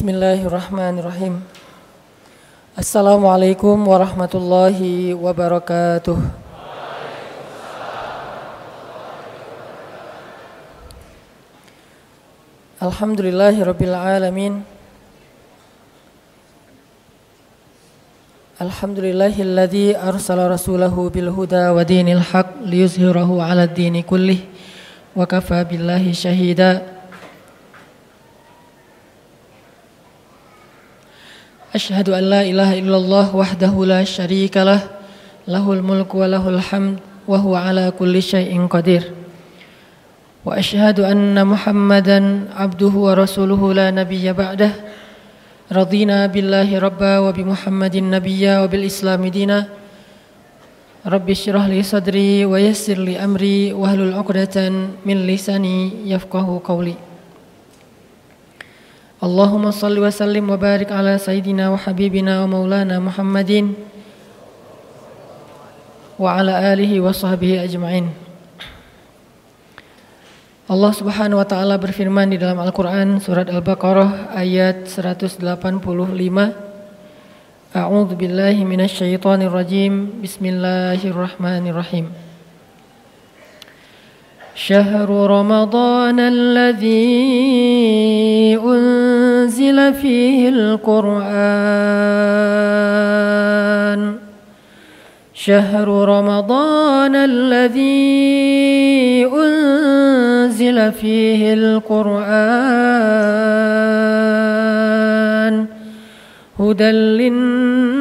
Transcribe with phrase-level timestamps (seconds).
[0.00, 1.44] Bismillahirrahmanirrahim.
[2.72, 6.16] Assalamualaikum warahmatullahi wabarakatuh.
[12.80, 14.64] Alhamdulillahirabbil alamin.
[18.56, 24.48] Alhamdulillahilladzi arsala rasulahu bil huda wa dinil haq liyuzhirahu 'ala ad-dini kullih
[25.12, 26.99] wa kafa billahi shahida.
[31.74, 34.80] أشهد أن لا إله إلا الله وحده لا شريك له
[35.48, 39.04] له الملك وله الحمد وهو على كل شيء قدير
[40.44, 42.18] وأشهد أن محمدا
[42.56, 44.70] عبده ورسوله لا نبي بعده
[45.72, 49.66] رضينا بالله ربا وبمحمد نبيا وبالإسلام دينا
[51.06, 54.54] رب اشرح لي صدري ويسر لي أمري واهلل العقدة
[55.06, 56.94] من لساني يفقه قولي
[59.23, 63.73] اللهم صل وسلم وبارك على سيدنا وحبيبنا ومولانا محمد
[66.19, 68.07] وعلى آله وصحبه أجمعين
[70.65, 75.45] Allah Subhanahu wa taala berfirman di dalam Al-Qur'an surat Al-Baqarah ayat 185
[77.69, 82.09] A'udzu billahi minasyaitonir rajim Bismillahirrahmanirrahim
[84.66, 87.00] شهر رمضان الذي
[88.64, 91.30] أنزل فيه القرآن.
[95.34, 97.80] شهر رمضان الذي
[99.32, 102.20] أنزل فيه القرآن.
[106.60, 107.99] هدى للناس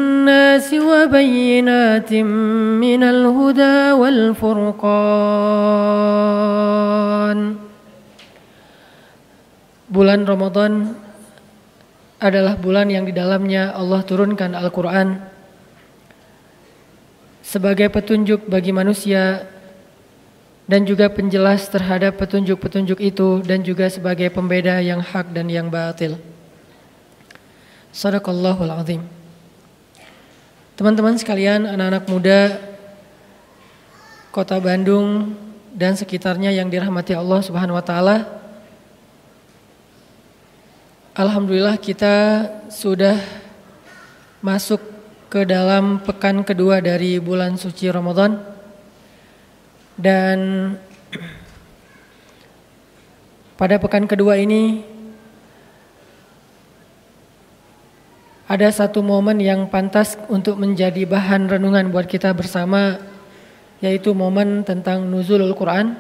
[1.05, 2.12] وبينات
[2.80, 4.94] من الهدى والفرقان
[9.94, 10.91] Bulan Ramadan
[12.19, 15.22] adalah bulan yang di dalamnya Allah turunkan Al-Quran
[17.47, 19.47] sebagai petunjuk bagi manusia
[20.66, 26.19] dan juga penjelas terhadap petunjuk-petunjuk itu dan juga sebagai pembeda yang hak dan yang batil.
[27.94, 29.17] Sadaqallahul azim.
[30.79, 32.56] Teman-teman sekalian, anak-anak muda
[34.31, 35.35] Kota Bandung
[35.75, 38.23] dan sekitarnya yang dirahmati Allah Subhanahu wa taala.
[41.19, 43.19] Alhamdulillah kita sudah
[44.40, 44.79] masuk
[45.28, 48.40] ke dalam pekan kedua dari bulan suci Ramadan.
[50.00, 50.40] Dan
[53.59, 54.88] pada pekan kedua ini
[58.49, 62.97] ada satu momen yang pantas untuk menjadi bahan renungan buat kita bersama
[63.77, 65.93] yaitu momen tentang nuzulul Quran.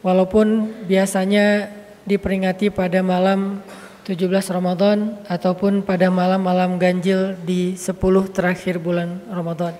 [0.00, 1.68] Walaupun biasanya
[2.08, 3.60] diperingati pada malam
[4.08, 7.92] 17 Ramadan ataupun pada malam-malam ganjil di 10
[8.32, 9.76] terakhir bulan Ramadan.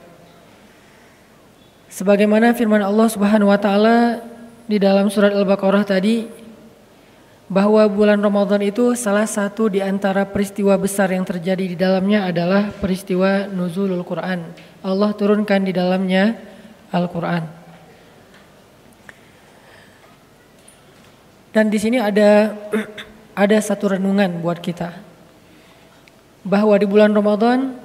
[1.88, 4.22] Sebagaimana firman Allah Subhanahu wa taala
[4.68, 6.41] di dalam surat Al-Baqarah tadi
[7.52, 12.72] bahwa bulan Ramadan itu salah satu di antara peristiwa besar yang terjadi di dalamnya adalah
[12.72, 14.56] peristiwa nuzulul Quran.
[14.80, 16.40] Allah turunkan di dalamnya
[16.88, 17.44] Al-Quran.
[21.52, 22.56] Dan di sini ada
[23.44, 24.96] ada satu renungan buat kita.
[26.48, 27.76] Bahwa di bulan Ramadan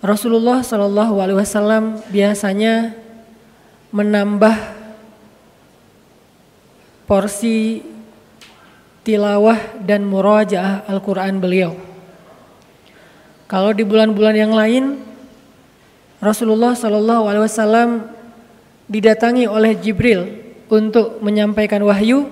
[0.00, 2.96] Rasulullah Shallallahu alaihi wasallam biasanya
[3.92, 4.56] menambah
[7.04, 7.89] porsi
[9.06, 11.72] tilawah dan murajaah Al-Quran beliau.
[13.50, 15.02] Kalau di bulan-bulan yang lain,
[16.22, 17.90] Rasulullah Shallallahu Alaihi Wasallam
[18.86, 20.28] didatangi oleh Jibril
[20.70, 22.30] untuk menyampaikan wahyu,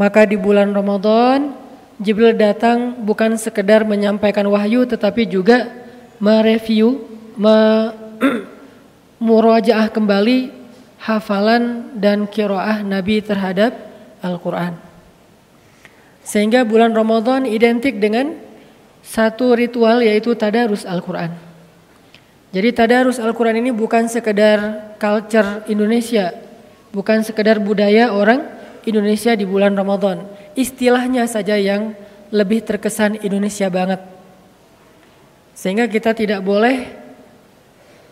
[0.00, 1.66] maka di bulan Ramadan
[1.96, 5.64] Jibril datang bukan sekedar menyampaikan wahyu, tetapi juga
[6.20, 7.08] mereview,
[9.26, 10.52] murajaah kembali
[11.00, 13.72] hafalan dan kiroah Nabi terhadap
[14.20, 14.85] Al-Quran.
[16.26, 18.34] Sehingga bulan Ramadan identik dengan
[19.06, 21.30] satu ritual yaitu tadarus Al-Quran.
[22.50, 26.34] Jadi tadarus Al-Quran ini bukan sekedar culture Indonesia,
[26.90, 28.42] bukan sekedar budaya orang
[28.82, 30.26] Indonesia di bulan Ramadan.
[30.58, 31.94] Istilahnya saja yang
[32.34, 34.02] lebih terkesan Indonesia banget.
[35.54, 36.90] Sehingga kita tidak boleh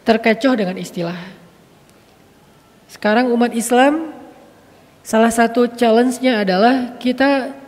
[0.06, 1.18] terkecoh dengan istilah.
[2.86, 4.14] Sekarang umat Islam
[5.02, 7.63] salah satu challenge-nya adalah kita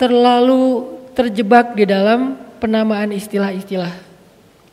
[0.00, 3.92] terlalu terjebak di dalam penamaan istilah-istilah.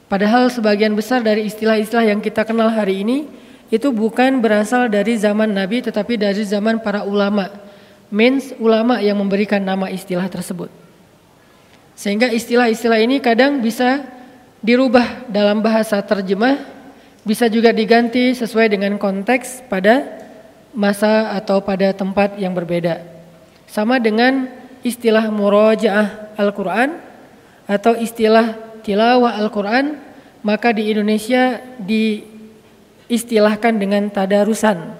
[0.08, 3.28] Padahal sebagian besar dari istilah-istilah yang kita kenal hari ini
[3.68, 7.52] itu bukan berasal dari zaman Nabi tetapi dari zaman para ulama.
[8.08, 10.72] Means ulama yang memberikan nama istilah tersebut.
[12.00, 14.08] Sehingga istilah-istilah ini kadang bisa
[14.64, 16.56] dirubah dalam bahasa terjemah,
[17.28, 20.08] bisa juga diganti sesuai dengan konteks pada
[20.72, 23.04] masa atau pada tempat yang berbeda.
[23.68, 26.98] Sama dengan istilah murojaah Al-Quran
[27.68, 30.00] atau istilah tilawah Al-Quran,
[30.46, 34.96] maka di Indonesia diistilahkan dengan tadarusan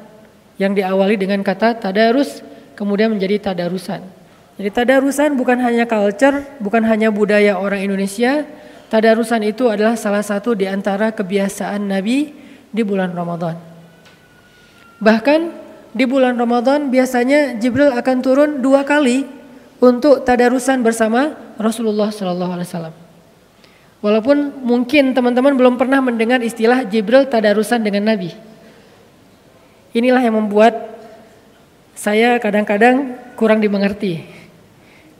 [0.58, 2.42] yang diawali dengan kata tadarus
[2.76, 4.04] kemudian menjadi tadarusan.
[4.58, 8.44] Jadi tadarusan bukan hanya culture, bukan hanya budaya orang Indonesia.
[8.90, 12.34] Tadarusan itu adalah salah satu di antara kebiasaan Nabi
[12.74, 13.54] di bulan Ramadan.
[14.98, 15.40] Bahkan
[15.94, 19.37] di bulan Ramadan biasanya Jibril akan turun dua kali
[19.78, 22.96] untuk tadarusan bersama Rasulullah Shallallahu Alaihi Wasallam.
[23.98, 28.30] Walaupun mungkin teman-teman belum pernah mendengar istilah Jibril tadarusan dengan Nabi.
[29.94, 30.78] Inilah yang membuat
[31.98, 34.38] saya kadang-kadang kurang dimengerti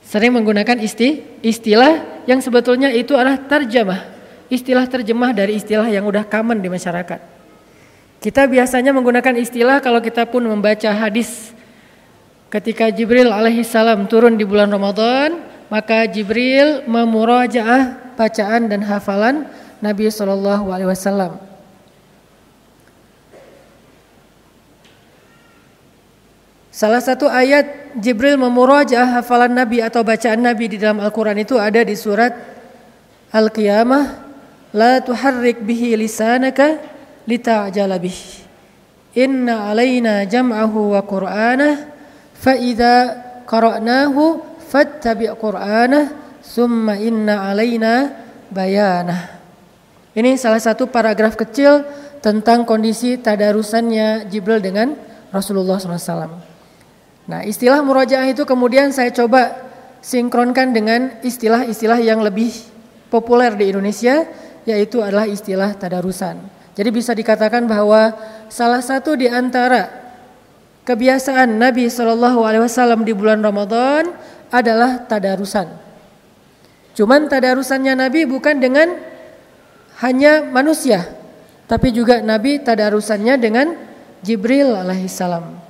[0.08, 4.08] sering menggunakan isti, istilah yang sebetulnya itu adalah terjemah.
[4.48, 7.20] Istilah terjemah dari istilah yang udah common di masyarakat.
[8.16, 11.52] Kita biasanya menggunakan istilah kalau kita pun membaca hadis
[12.48, 19.48] ketika Jibril alaihissalam turun di bulan Ramadan, maka Jibril memurajaah bacaan dan hafalan
[19.78, 21.38] Nabi Shallallahu alaihi wasallam.
[26.78, 31.82] Salah satu ayat Jibril memurajaah hafalan Nabi atau bacaan Nabi di dalam Al-Quran itu ada
[31.82, 32.30] di surat
[33.34, 34.30] Al-Qiyamah.
[34.78, 36.78] La tuharrik bihi lisanaka
[37.26, 38.46] lita'jala bih.
[39.18, 41.97] Inna alaina jam'ahu wa qur'anah.
[42.44, 42.94] Idza
[43.44, 44.22] qara'nahu
[44.62, 46.04] fattabi' qur'anah.
[46.38, 48.08] Summa inna alaina
[48.48, 49.36] bayanah.
[50.16, 51.84] Ini salah satu paragraf kecil
[52.24, 54.96] tentang kondisi tadarusannya Jibril dengan
[55.28, 56.40] Rasulullah SAW.
[57.28, 59.52] Nah, istilah murojaah itu kemudian saya coba
[60.00, 62.50] sinkronkan dengan istilah-istilah yang lebih
[63.12, 64.24] populer di Indonesia,
[64.64, 66.40] yaitu adalah istilah tadarusan.
[66.72, 68.14] Jadi bisa dikatakan bahwa
[68.48, 69.97] salah satu di antara
[70.88, 74.08] kebiasaan Nabi Shallallahu Alaihi Wasallam di bulan Ramadan
[74.48, 75.68] adalah tadarusan.
[76.96, 78.96] Cuman tadarusannya Nabi bukan dengan
[80.00, 81.04] hanya manusia,
[81.68, 83.76] tapi juga Nabi tadarusannya dengan
[84.24, 85.68] Jibril alaihissalam.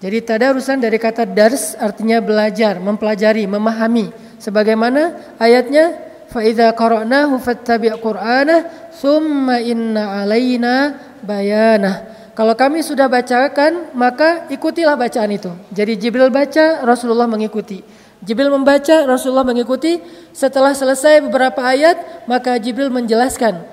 [0.00, 4.10] Jadi tadarusan dari kata dars artinya belajar, mempelajari, memahami.
[4.40, 5.96] Sebagaimana ayatnya
[6.32, 12.15] fa idza qara'nahu fattabi' qur'anah summa inna alaina bayana.
[12.36, 15.48] Kalau kami sudah bacakan, maka ikutilah bacaan itu.
[15.72, 17.80] Jadi Jibril baca, Rasulullah mengikuti.
[18.20, 20.04] Jibril membaca, Rasulullah mengikuti.
[20.36, 23.64] Setelah selesai beberapa ayat, maka Jibril menjelaskan.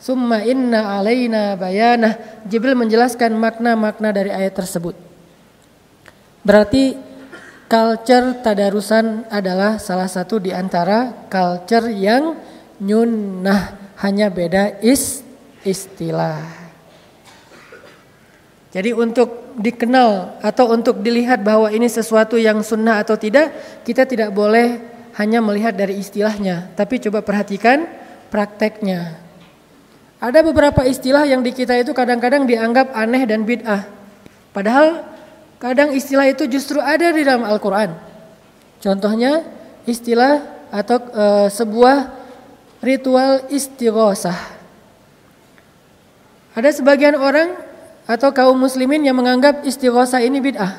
[0.00, 2.16] Summa inna alaina bayana.
[2.48, 4.96] Jibril menjelaskan makna-makna dari ayat tersebut.
[6.40, 6.96] Berarti
[7.68, 12.32] culture tadarusan adalah salah satu di antara culture yang
[12.80, 15.20] nyunnah, hanya beda is
[15.68, 16.65] istilah.
[18.76, 23.56] Jadi untuk dikenal atau untuk dilihat bahwa ini sesuatu yang sunnah atau tidak,
[23.88, 24.76] kita tidak boleh
[25.16, 27.88] hanya melihat dari istilahnya, tapi coba perhatikan
[28.28, 29.16] prakteknya.
[30.20, 33.88] Ada beberapa istilah yang di kita itu kadang-kadang dianggap aneh dan bid'ah.
[34.52, 35.16] Padahal
[35.56, 37.96] Kadang istilah itu justru ada di dalam Al-Quran.
[38.76, 39.40] Contohnya
[39.88, 42.12] istilah atau e, sebuah
[42.84, 44.36] ritual istighosah.
[46.52, 47.56] Ada sebagian orang
[48.06, 50.78] atau kaum muslimin yang menganggap istighosah ini bid'ah.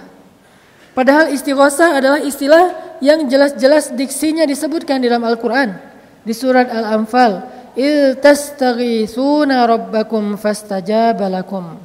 [0.95, 5.77] Padahal istighosah adalah istilah yang jelas-jelas diksinya disebutkan di dalam Al-Quran.
[6.25, 7.45] Di surat Al-Anfal.
[7.77, 11.77] Il tastaghithuna rabbakum fastajabalakum.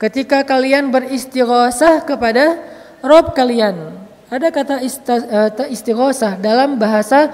[0.00, 2.56] Ketika kalian beristighosah kepada
[3.04, 4.00] Rob kalian.
[4.30, 7.28] Ada kata eh, istighosah dalam bahasa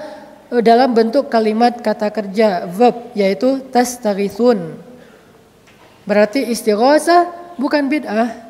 [0.51, 4.86] eh, dalam bentuk kalimat kata kerja verb yaitu tastarithun.
[6.07, 8.47] Berarti istighosah bukan bid'ah.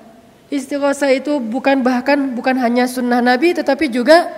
[0.52, 4.30] Istighosah itu bukan bahkan bukan hanya sunnah Nabi tetapi juga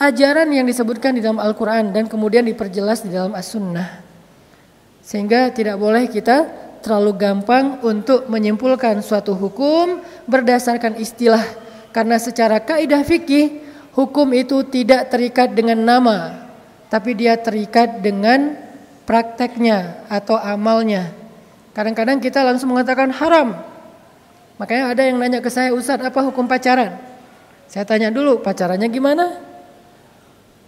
[0.00, 4.02] ajaran yang disebutkan di dalam Al-Quran dan kemudian diperjelas di dalam As-Sunnah.
[5.04, 6.48] Sehingga tidak boleh kita
[6.80, 11.44] terlalu gampang untuk menyimpulkan suatu hukum berdasarkan istilah
[11.92, 13.60] karena secara kaidah fikih
[13.92, 16.48] hukum itu tidak terikat dengan nama
[16.90, 18.58] tapi dia terikat dengan
[19.06, 21.19] prakteknya atau amalnya.
[21.70, 23.54] Kadang-kadang kita langsung mengatakan haram.
[24.58, 26.98] Makanya ada yang nanya ke saya, Ustadz apa hukum pacaran?
[27.70, 29.38] Saya tanya dulu, pacarannya gimana?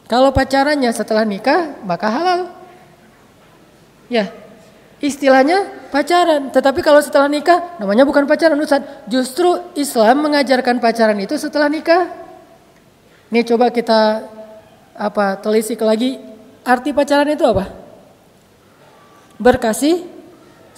[0.07, 2.41] Kalau pacarannya setelah nikah, maka halal.
[4.07, 4.31] Ya,
[5.03, 6.53] istilahnya pacaran.
[6.53, 8.85] Tetapi kalau setelah nikah namanya bukan pacaran Ustaz.
[9.09, 12.13] Justru Islam mengajarkan pacaran itu setelah nikah.
[13.33, 14.29] Ini coba kita
[14.93, 16.21] apa telisik lagi
[16.63, 17.73] arti pacaran itu apa?
[19.41, 20.12] Berkasih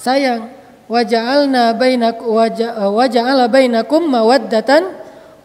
[0.04, 0.52] sayang.
[0.84, 4.92] Waja'alna bainak waja'ala bainakum mawaddatan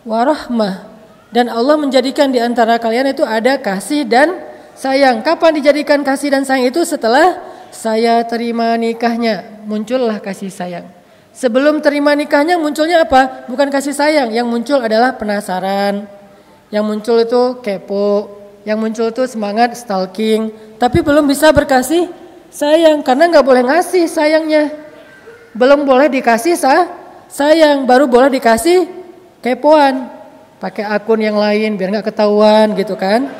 [0.03, 0.91] warahmah.
[1.31, 4.35] Dan Allah menjadikan di antara kalian itu ada kasih dan
[4.75, 5.23] sayang.
[5.23, 7.39] Kapan dijadikan kasih dan sayang itu setelah
[7.71, 10.91] saya terima nikahnya, muncullah kasih sayang.
[11.31, 13.47] Sebelum terima nikahnya munculnya apa?
[13.47, 16.03] Bukan kasih sayang, yang muncul adalah penasaran.
[16.67, 20.51] Yang muncul itu kepo, yang muncul itu semangat stalking,
[20.81, 22.11] tapi belum bisa berkasih
[22.49, 24.73] sayang karena nggak boleh ngasih sayangnya.
[25.53, 26.85] Belum boleh dikasih sah,
[27.29, 28.85] sayang, baru boleh dikasih
[29.41, 30.09] kepoan.
[30.59, 33.31] Pakai akun yang lain biar nggak ketahuan gitu kan.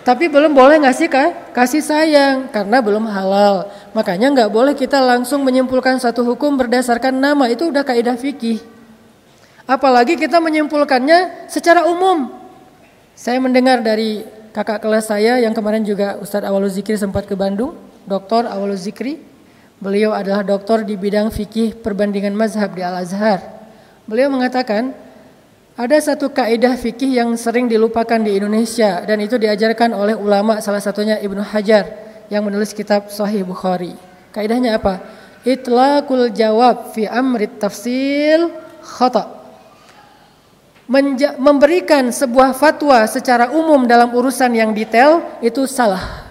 [0.00, 1.28] Tapi belum boleh ngasih kah?
[1.52, 3.68] kasih sayang karena belum halal.
[3.92, 8.62] Makanya nggak boleh kita langsung menyimpulkan satu hukum berdasarkan nama itu udah kaidah fikih.
[9.68, 12.32] Apalagi kita menyimpulkannya secara umum.
[13.14, 17.74] Saya mendengar dari kakak kelas saya yang kemarin juga Ustadz Awalul Zikri sempat ke Bandung,
[18.06, 18.46] Dr.
[18.46, 19.22] Awalul Zikri.
[19.80, 23.40] Beliau adalah doktor di bidang fikih perbandingan mazhab di Al Azhar.
[24.04, 24.92] Beliau mengatakan
[25.72, 30.84] ada satu kaidah fikih yang sering dilupakan di Indonesia dan itu diajarkan oleh ulama salah
[30.84, 31.88] satunya Ibnu Hajar
[32.28, 33.96] yang menulis kitab Sahih Bukhari.
[34.36, 35.00] Kaidahnya apa?
[35.48, 38.52] Itlaqul jawab fi amri tafsil
[38.84, 39.39] khata.
[41.38, 46.26] Memberikan sebuah fatwa secara umum dalam urusan yang detail itu salah.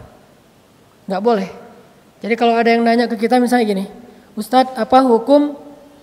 [1.07, 1.49] Nggak boleh.
[2.19, 3.85] Jadi kalau ada yang nanya ke kita misalnya gini,
[4.35, 5.55] Ustadz apa hukum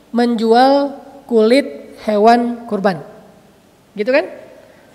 [0.08, 0.96] menjual
[1.28, 3.04] kulit hewan kurban?
[3.92, 4.24] Gitu kan?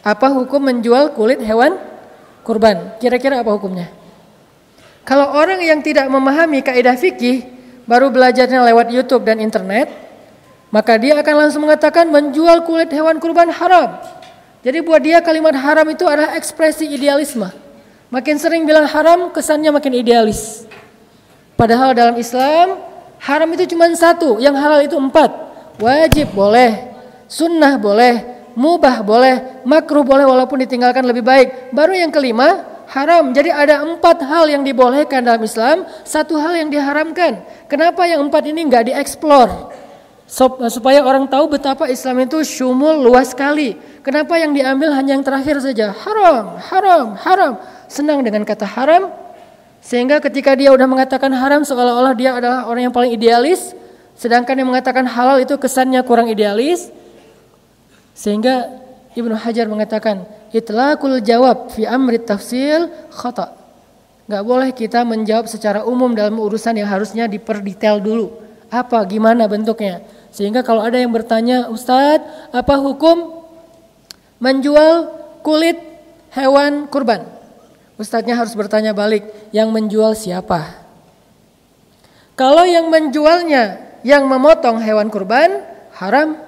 [0.01, 1.77] Apa hukum menjual kulit hewan
[2.41, 2.97] kurban?
[2.97, 3.93] Kira-kira apa hukumnya?
[5.05, 7.45] Kalau orang yang tidak memahami kaidah fikih,
[7.85, 9.93] baru belajarnya lewat YouTube dan internet,
[10.71, 13.99] maka dia akan langsung mengatakan menjual kulit hewan kurban haram.
[14.63, 17.51] Jadi buat dia kalimat haram itu adalah ekspresi idealisme.
[18.11, 20.67] Makin sering bilang haram, kesannya makin idealis.
[21.59, 22.79] Padahal dalam Islam,
[23.19, 25.31] haram itu cuma satu, yang halal itu empat.
[25.79, 26.91] Wajib boleh,
[27.27, 31.71] sunnah boleh, mubah boleh, makruh boleh walaupun ditinggalkan lebih baik.
[31.71, 33.31] Baru yang kelima, haram.
[33.31, 37.39] Jadi ada empat hal yang dibolehkan dalam Islam, satu hal yang diharamkan.
[37.71, 39.71] Kenapa yang empat ini nggak dieksplor?
[40.71, 43.75] Supaya orang tahu betapa Islam itu syumul luas sekali.
[43.99, 45.91] Kenapa yang diambil hanya yang terakhir saja?
[45.91, 47.53] Haram, haram, haram.
[47.91, 49.11] Senang dengan kata haram,
[49.83, 53.75] sehingga ketika dia udah mengatakan haram seolah-olah dia adalah orang yang paling idealis,
[54.15, 56.87] sedangkan yang mengatakan halal itu kesannya kurang idealis.
[58.15, 58.71] Sehingga
[59.11, 60.23] Ibnu Hajar mengatakan
[60.55, 63.59] itlaqul jawab fi amri tafsil khata.
[64.31, 68.31] Gak boleh kita menjawab secara umum dalam urusan yang harusnya diperdetail dulu.
[68.71, 69.99] Apa, gimana bentuknya.
[70.31, 73.43] Sehingga kalau ada yang bertanya, Ustadz, apa hukum
[74.39, 75.11] menjual
[75.43, 75.75] kulit
[76.31, 77.27] hewan kurban?
[77.99, 80.81] Ustadznya harus bertanya balik, yang menjual siapa?
[82.39, 85.61] Kalau yang menjualnya yang memotong hewan kurban,
[85.93, 86.39] haram.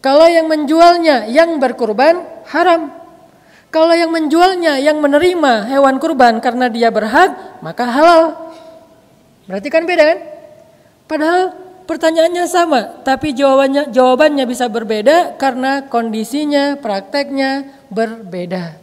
[0.00, 2.88] Kalau yang menjualnya yang berkurban haram.
[3.70, 8.22] Kalau yang menjualnya yang menerima hewan kurban karena dia berhak, maka halal.
[9.46, 10.18] Berarti kan beda kan?
[11.06, 11.42] Padahal
[11.90, 18.78] pertanyaannya sama, tapi jawabannya jawabannya bisa berbeda karena kondisinya, prakteknya berbeda.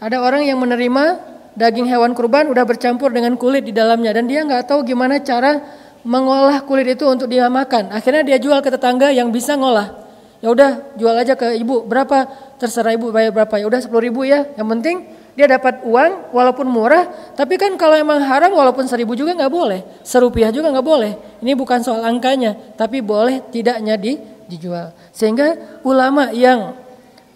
[0.00, 1.20] Ada orang yang menerima
[1.52, 5.60] daging hewan kurban udah bercampur dengan kulit di dalamnya dan dia nggak tahu gimana cara
[6.08, 7.92] mengolah kulit itu untuk dia makan.
[7.92, 10.00] Akhirnya dia jual ke tetangga yang bisa ngolah.
[10.40, 14.24] Ya udah jual aja ke ibu berapa terserah ibu bayar berapa ya udah sepuluh ribu
[14.24, 14.48] ya.
[14.56, 14.96] Yang penting
[15.32, 17.08] dia dapat uang walaupun murah.
[17.32, 21.12] Tapi kan kalau emang haram walaupun seribu juga nggak boleh, serupiah juga nggak boleh.
[21.40, 24.92] Ini bukan soal angkanya, tapi boleh tidaknya di, dijual.
[25.16, 26.76] Sehingga ulama yang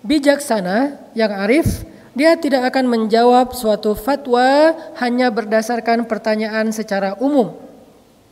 [0.04, 7.56] bijaksana, yang arif, dia tidak akan menjawab suatu fatwa hanya berdasarkan pertanyaan secara umum.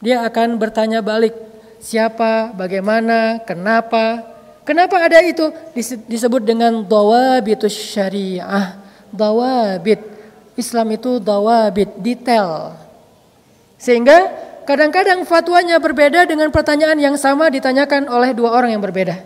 [0.05, 1.33] Dia akan bertanya balik,
[1.81, 5.53] siapa, bagaimana, kenapa, Kenapa ada itu?
[6.09, 8.84] Disebut dengan dawabitus syariah.
[9.15, 10.01] Dawabit.
[10.55, 12.79] Islam itu dawabit, detail.
[13.79, 14.31] Sehingga
[14.63, 19.19] kadang-kadang fatwanya berbeda dengan pertanyaan yang sama ditanyakan oleh dua orang yang berbeda.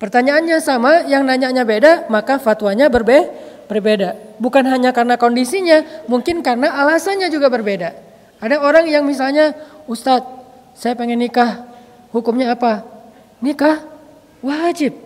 [0.00, 3.30] Pertanyaannya sama, yang nanyanya beda, maka fatwanya berbe
[3.68, 4.16] berbeda.
[4.40, 7.94] Bukan hanya karena kondisinya, mungkin karena alasannya juga berbeda.
[8.40, 9.54] Ada orang yang misalnya,
[9.88, 10.28] Ustadz,
[10.74, 11.64] saya pengen nikah,
[12.10, 12.84] hukumnya apa?
[13.38, 13.80] Nikah?
[14.44, 15.03] Wajib.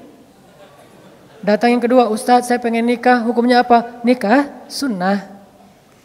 [1.39, 4.03] Datang yang kedua, Ustadz saya pengen nikah, hukumnya apa?
[4.03, 5.23] Nikah sunnah.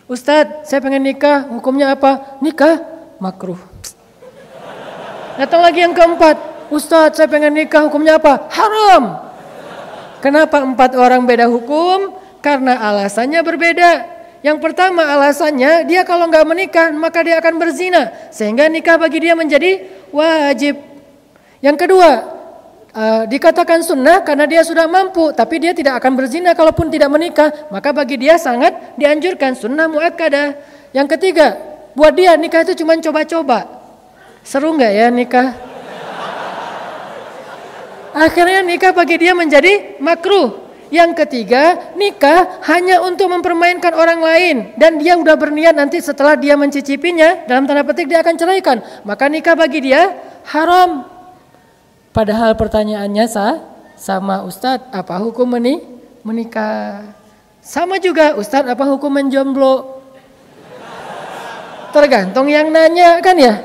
[0.06, 2.38] Ustadz saya pengen nikah, hukumnya apa?
[2.38, 2.78] Nikah
[3.18, 3.58] makruh.
[5.34, 8.46] Datang lagi yang keempat, Ustadz saya pengen nikah, hukumnya apa?
[8.54, 9.34] Haram.
[10.22, 12.16] Kenapa empat orang beda hukum?
[12.40, 13.92] Karena alasannya berbeda.
[14.44, 19.40] Yang pertama alasannya dia kalau nggak menikah maka dia akan berzina sehingga nikah bagi dia
[19.40, 20.84] menjadi wajib.
[21.64, 22.12] Yang kedua
[22.94, 27.50] uh, dikatakan sunnah karena dia sudah mampu tapi dia tidak akan berzina kalaupun tidak menikah
[27.74, 30.56] maka bagi dia sangat dianjurkan sunnah muakkadah.
[30.94, 31.58] Yang ketiga
[31.98, 33.82] buat dia nikah itu cuma coba-coba.
[34.46, 35.74] Seru nggak ya nikah?
[38.14, 40.62] Akhirnya nikah bagi dia menjadi makruh.
[40.94, 46.54] Yang ketiga, nikah hanya untuk mempermainkan orang lain dan dia udah berniat nanti setelah dia
[46.54, 48.78] mencicipinya dalam tanda petik dia akan ceraikan.
[49.02, 50.14] Maka nikah bagi dia
[50.54, 51.13] haram.
[52.14, 53.58] Padahal pertanyaannya sah,
[53.98, 55.82] sama Ustadz, apa hukum meni
[56.22, 57.10] menikah?
[57.60, 60.06] Sama juga Ustadz, apa hukum menjomblo?
[61.90, 63.58] Tergantung yang nanya kan ya.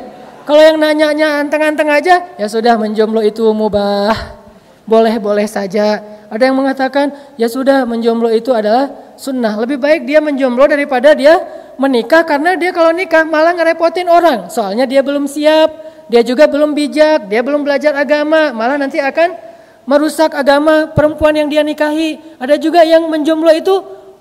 [0.49, 4.41] Kalau yang nanyanya anteng-anteng aja, ya sudah menjomblo itu mubah.
[4.89, 7.09] Boleh-boleh saja ada yang mengatakan
[7.41, 9.57] ya sudah menjomblo itu adalah sunnah.
[9.57, 11.41] Lebih baik dia menjomblo daripada dia
[11.81, 14.53] menikah karena dia kalau nikah malah ngerepotin orang.
[14.53, 15.73] Soalnya dia belum siap,
[16.09, 19.37] dia juga belum bijak, dia belum belajar agama, malah nanti akan
[19.85, 22.21] merusak agama perempuan yang dia nikahi.
[22.41, 23.73] Ada juga yang menjomblo itu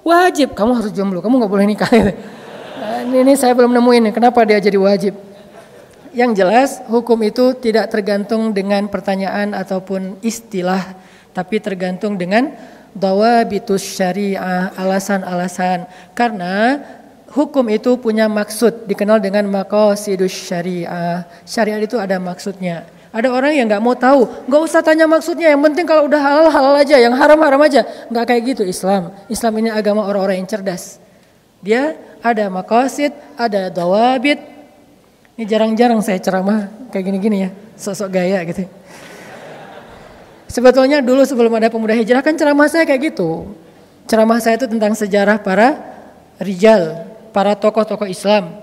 [0.03, 0.56] wajib.
[0.56, 1.91] Kamu harus jomblo, kamu nggak boleh nikah.
[2.77, 5.17] Nah, ini, ini saya belum nemuin kenapa dia jadi wajib.
[6.15, 10.96] Yang jelas hukum itu tidak tergantung dengan pertanyaan ataupun istilah
[11.36, 12.50] tapi tergantung dengan
[12.98, 15.86] dawabitus syariah, alasan-alasan.
[16.17, 16.82] Karena
[17.31, 21.27] hukum itu punya maksud, dikenal dengan maqasidus syariah.
[21.43, 22.88] Syariat itu ada maksudnya.
[23.12, 25.50] Ada orang yang nggak mau tahu, nggak usah tanya maksudnya.
[25.50, 27.88] Yang penting kalau udah halal halal aja, yang haram haram aja.
[28.12, 29.15] Nggak kayak gitu Islam.
[29.31, 31.01] Islam ini agama orang-orang yang cerdas.
[31.63, 34.38] Dia ada maqasid, ada dawabit.
[35.38, 38.65] Ini jarang-jarang saya ceramah kayak gini-gini ya, sosok gaya gitu.
[40.47, 43.52] Sebetulnya dulu sebelum ada pemuda hijrah kan ceramah saya kayak gitu.
[44.08, 45.78] Ceramah saya itu tentang sejarah para
[46.39, 47.06] rijal,
[47.38, 48.58] para tokoh-tokoh Islam.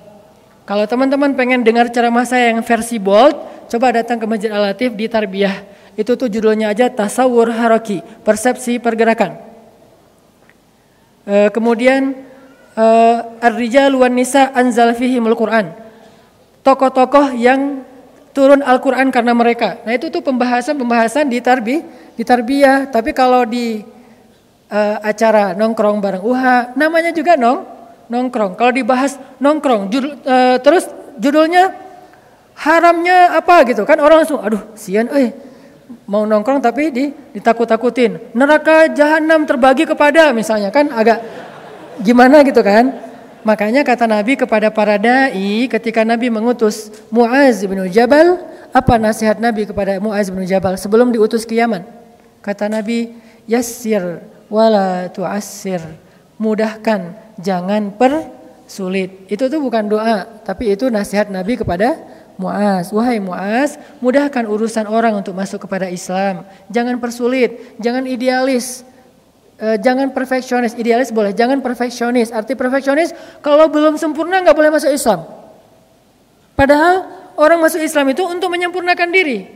[0.67, 3.39] Kalau teman-teman pengen dengar ceramah saya yang versi bold,
[3.71, 5.63] coba datang ke Masjid Al-Latif di Tarbiyah.
[5.95, 9.39] Itu tuh judulnya aja Tasawur Haraki, Persepsi Pergerakan.
[11.23, 12.19] E, kemudian
[12.75, 12.87] e,
[13.39, 14.91] Ar-Rijal wan Nisa anzal
[15.39, 15.71] Quran.
[16.67, 17.87] Tokoh-tokoh yang
[18.35, 19.79] turun Al-Quran karena mereka.
[19.87, 21.87] Nah itu tuh pembahasan-pembahasan di tarbi,
[22.19, 22.91] di tarbiyah.
[22.91, 23.85] Tapi kalau di
[24.73, 27.74] uh, acara nongkrong bareng UHA, namanya juga nong,
[28.09, 28.57] nongkrong.
[28.59, 30.89] Kalau dibahas nongkrong, judul, uh, terus
[31.21, 31.73] judulnya
[32.55, 35.35] haramnya apa gitu kan orang langsung, aduh sian, eh
[36.09, 37.05] mau nongkrong tapi di,
[37.37, 38.33] ditakut-takutin.
[38.33, 41.21] Neraka jahanam terbagi kepada misalnya kan agak
[42.01, 42.93] gimana gitu kan.
[43.45, 48.41] Makanya kata Nabi kepada para dai ketika Nabi mengutus Muaz bin Jabal,
[48.73, 51.85] apa nasihat Nabi kepada Muaz bin Jabal sebelum diutus ke Yaman?
[52.41, 53.13] Kata Nabi,
[53.45, 55.85] yassir wala tu'assir.
[56.41, 59.27] Mudahkan, jangan persulit.
[59.31, 61.99] Itu tuh bukan doa, tapi itu nasihat Nabi kepada
[62.35, 66.43] Muaz, wahai Muaz, mudahkan urusan orang untuk masuk kepada Islam.
[66.67, 68.83] Jangan persulit, jangan idealis.
[69.55, 72.35] E, jangan perfeksionis, idealis boleh, jangan perfeksionis.
[72.35, 75.23] Arti perfeksionis kalau belum sempurna nggak boleh masuk Islam.
[76.59, 77.07] Padahal
[77.39, 79.47] orang masuk Islam itu untuk menyempurnakan diri.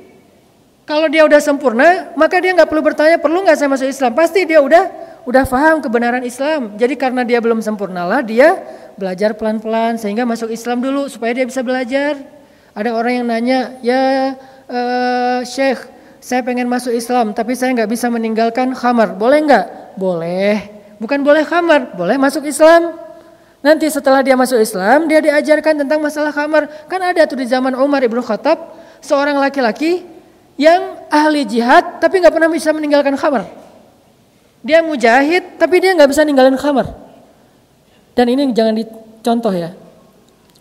[0.87, 4.15] Kalau dia udah sempurna, maka dia nggak perlu bertanya perlu nggak saya masuk Islam.
[4.15, 6.73] Pasti dia udah udah paham kebenaran Islam.
[6.81, 8.57] Jadi karena dia belum sempurnalah dia
[8.97, 12.17] belajar pelan-pelan sehingga masuk Islam dulu supaya dia bisa belajar.
[12.73, 14.01] Ada orang yang nanya, ya
[14.71, 15.85] uh, Syekh,
[16.17, 19.67] saya pengen masuk Islam tapi saya nggak bisa meninggalkan khamar, boleh nggak?
[20.01, 20.57] Boleh.
[20.97, 22.97] Bukan boleh khamar, boleh masuk Islam.
[23.61, 26.71] Nanti setelah dia masuk Islam, dia diajarkan tentang masalah khamar.
[26.89, 30.07] Kan ada tuh di zaman Umar ibnu Khattab, seorang laki-laki
[30.55, 33.68] yang ahli jihad tapi nggak pernah bisa meninggalkan khamar.
[34.63, 36.91] Dia mujahid tapi dia nggak bisa ninggalin khamar.
[38.19, 39.75] Dan ini jangan dicontoh ya.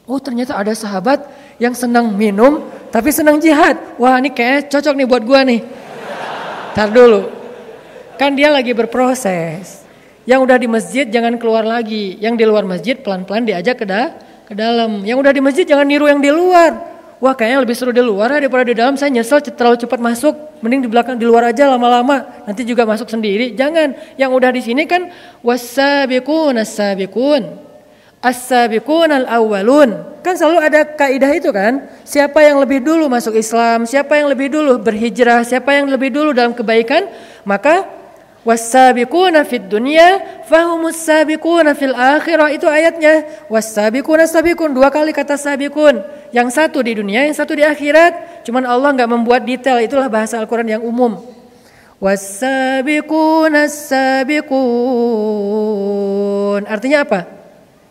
[0.06, 1.26] Oh ternyata ada sahabat
[1.58, 2.62] yang senang minum
[2.94, 3.76] tapi senang jihad.
[3.98, 5.62] Wah ini kayak cocok nih buat gua nih.
[6.78, 7.34] Tar dulu.
[8.22, 9.86] Kan dia lagi berproses.
[10.28, 12.18] Yang udah di masjid jangan keluar lagi.
[12.22, 14.14] Yang di luar masjid pelan-pelan diajak ke, da
[14.46, 15.02] ke dalam.
[15.02, 16.97] Yang udah di masjid jangan niru yang di luar.
[17.18, 18.94] Wah kayaknya lebih seru di luar ya daripada di dalam.
[18.94, 20.38] Saya nyesel terlalu cepat masuk.
[20.62, 22.46] Mending di belakang di luar aja lama-lama.
[22.46, 23.58] Nanti juga masuk sendiri.
[23.58, 23.98] Jangan.
[24.22, 25.10] Yang udah di sini kan
[25.42, 27.42] wasabiqun as-sabiqun.
[28.22, 30.22] As-sabiqun al-awwalun.
[30.22, 31.90] Kan selalu ada kaidah itu kan.
[32.06, 36.38] Siapa yang lebih dulu masuk Islam, siapa yang lebih dulu berhijrah, siapa yang lebih dulu
[36.38, 37.10] dalam kebaikan,
[37.48, 37.97] maka
[38.48, 43.28] Wasabiquna fid dunya fahumus sabiquna fil akhirah itu ayatnya.
[43.52, 46.00] Wasabiquna sabiqun dua kali kata sabiqun.
[46.32, 48.48] Yang satu di dunia, yang satu di akhirat.
[48.48, 51.20] Cuman Allah nggak membuat detail, itulah bahasa Al-Qur'an yang umum.
[52.00, 54.48] Wasabiquna sabiqun.
[56.72, 57.28] Artinya apa?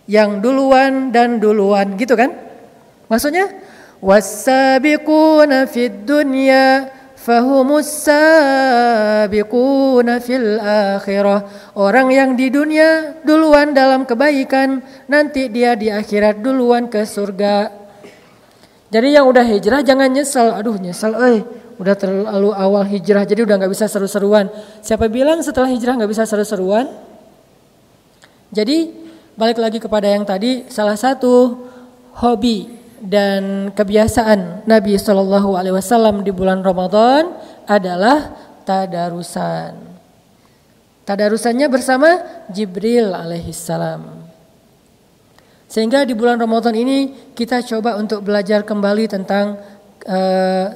[0.08, 2.32] Yang duluan dan duluan gitu kan?
[3.12, 3.52] Maksudnya
[4.00, 6.95] wasabiquna fid dunya
[7.26, 11.74] fahumus sabiquna fil akhirah.
[11.74, 14.78] Orang yang di dunia duluan dalam kebaikan,
[15.10, 17.82] nanti dia di akhirat duluan ke surga.
[18.86, 20.54] Jadi yang udah hijrah jangan nyesal.
[20.54, 21.42] Aduh nyesal eh
[21.76, 24.46] udah terlalu awal hijrah jadi udah nggak bisa seru-seruan.
[24.78, 26.86] Siapa bilang setelah hijrah nggak bisa seru-seruan?
[28.54, 28.94] Jadi
[29.34, 31.66] balik lagi kepada yang tadi salah satu
[32.22, 37.36] hobi dan kebiasaan Nabi Shallallahu Alaihi Wasallam di bulan Ramadan
[37.68, 38.32] adalah
[38.64, 39.76] tadarusan.
[41.06, 42.08] Tadarusannya bersama
[42.50, 44.26] Jibril alaihissalam.
[45.66, 49.58] Sehingga di bulan Ramadan ini kita coba untuk belajar kembali tentang
[50.06, 50.66] uh,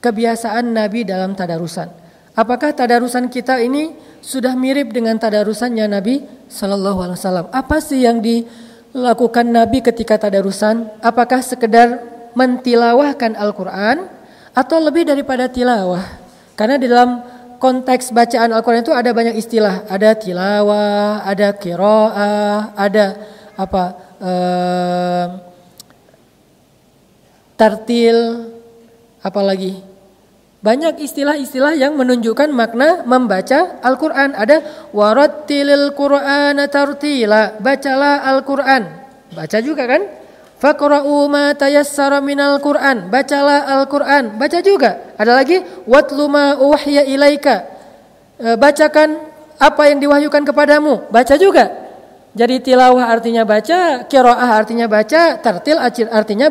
[0.00, 1.88] kebiasaan Nabi dalam tadarusan.
[2.38, 3.92] Apakah tadarusan kita ini
[4.22, 7.46] sudah mirip dengan tadarusannya Nabi Shallallahu Alaihi Wasallam?
[7.50, 8.22] Apa sih yang
[8.92, 10.88] dilakukan Nabi ketika tadarusan?
[11.00, 12.00] Apakah sekedar
[12.32, 14.08] mentilawahkan Al-Quran
[14.52, 16.04] atau lebih daripada tilawah?
[16.58, 17.22] Karena di dalam
[17.58, 23.04] konteks bacaan Al-Quran itu ada banyak istilah, ada tilawah, ada kiroah, ada
[23.58, 23.84] apa?
[24.18, 25.26] Uh,
[27.58, 28.50] tartil,
[29.18, 29.82] apalagi
[30.58, 34.34] banyak istilah-istilah yang menunjukkan makna membaca Al-Quran.
[34.34, 37.54] Ada warattilil Qur'ana tartila.
[37.62, 38.82] Bacalah Al-Quran.
[39.38, 40.02] Baca juga kan?
[40.58, 43.06] Faqra'u ma tayassara minal Qur'an.
[43.06, 44.34] Bacalah Al-Quran.
[44.34, 45.14] Baca juga.
[45.14, 47.62] Ada lagi watlu ma uhya ilaika.
[48.42, 49.14] E, bacakan
[49.62, 51.06] apa yang diwahyukan kepadamu.
[51.06, 51.87] Baca juga.
[52.38, 55.74] Jadi tilawah artinya baca, kiroah artinya baca, tartil
[56.06, 56.46] artinya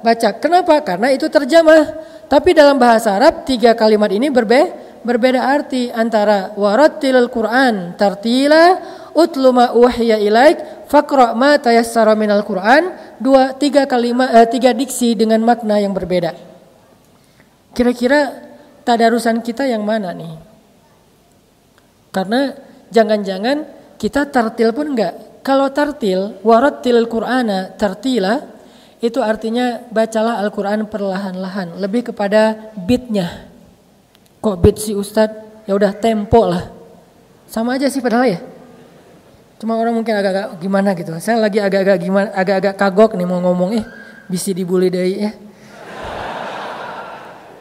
[0.00, 0.28] baca.
[0.40, 0.80] Kenapa?
[0.80, 1.92] Karena itu terjemah.
[2.24, 4.72] Tapi dalam bahasa Arab tiga kalimat ini berbe
[5.04, 8.82] berbeda arti antara warattilil Quran tartila
[9.14, 12.90] utlu ma uhiya ilaik faqra ma tayassara minal Quran
[13.22, 16.34] dua tiga kalimat eh, tiga diksi dengan makna yang berbeda.
[17.76, 18.40] Kira-kira
[18.88, 20.34] tadarusan kita yang mana nih?
[22.10, 22.56] Karena
[22.88, 25.40] jangan-jangan kita tartil pun enggak.
[25.40, 28.42] Kalau tartil warattilil Qur'ana tartila
[28.98, 33.46] itu artinya bacalah Al-Quran perlahan-lahan, lebih kepada beatnya.
[34.40, 35.68] Kok beat si Ustadz?
[35.68, 36.70] Ya udah tempo lah.
[37.46, 38.40] Sama aja sih padahal ya.
[39.56, 41.10] Cuma orang mungkin agak-agak gimana gitu.
[41.22, 43.84] Saya lagi agak-agak gimana, agak-agak kagok nih mau ngomong eh
[44.28, 45.32] bisa dibully dari ya.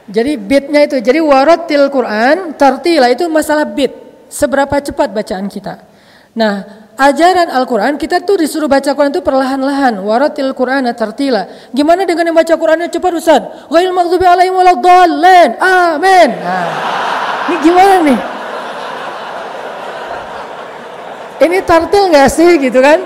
[0.05, 3.89] Jadi beatnya itu, jadi warotil Quran, tartila itu masalah beat.
[4.29, 5.81] Seberapa cepat bacaan kita.
[6.35, 6.67] Nah,
[6.99, 10.03] ajaran Al-Quran kita tuh disuruh baca Quran itu perlahan-lahan.
[10.03, 11.47] Waratil Quran tartila.
[11.71, 12.91] Gimana dengan yang baca Qurannya?
[12.91, 13.41] Cepat Ustaz.
[13.71, 15.55] Ghail maghdubi alaihim waladdallin.
[15.63, 16.29] Amin.
[16.35, 16.67] Nah,
[17.47, 18.19] ini gimana nih?
[21.35, 22.99] Ini tartil nggak sih gitu kan?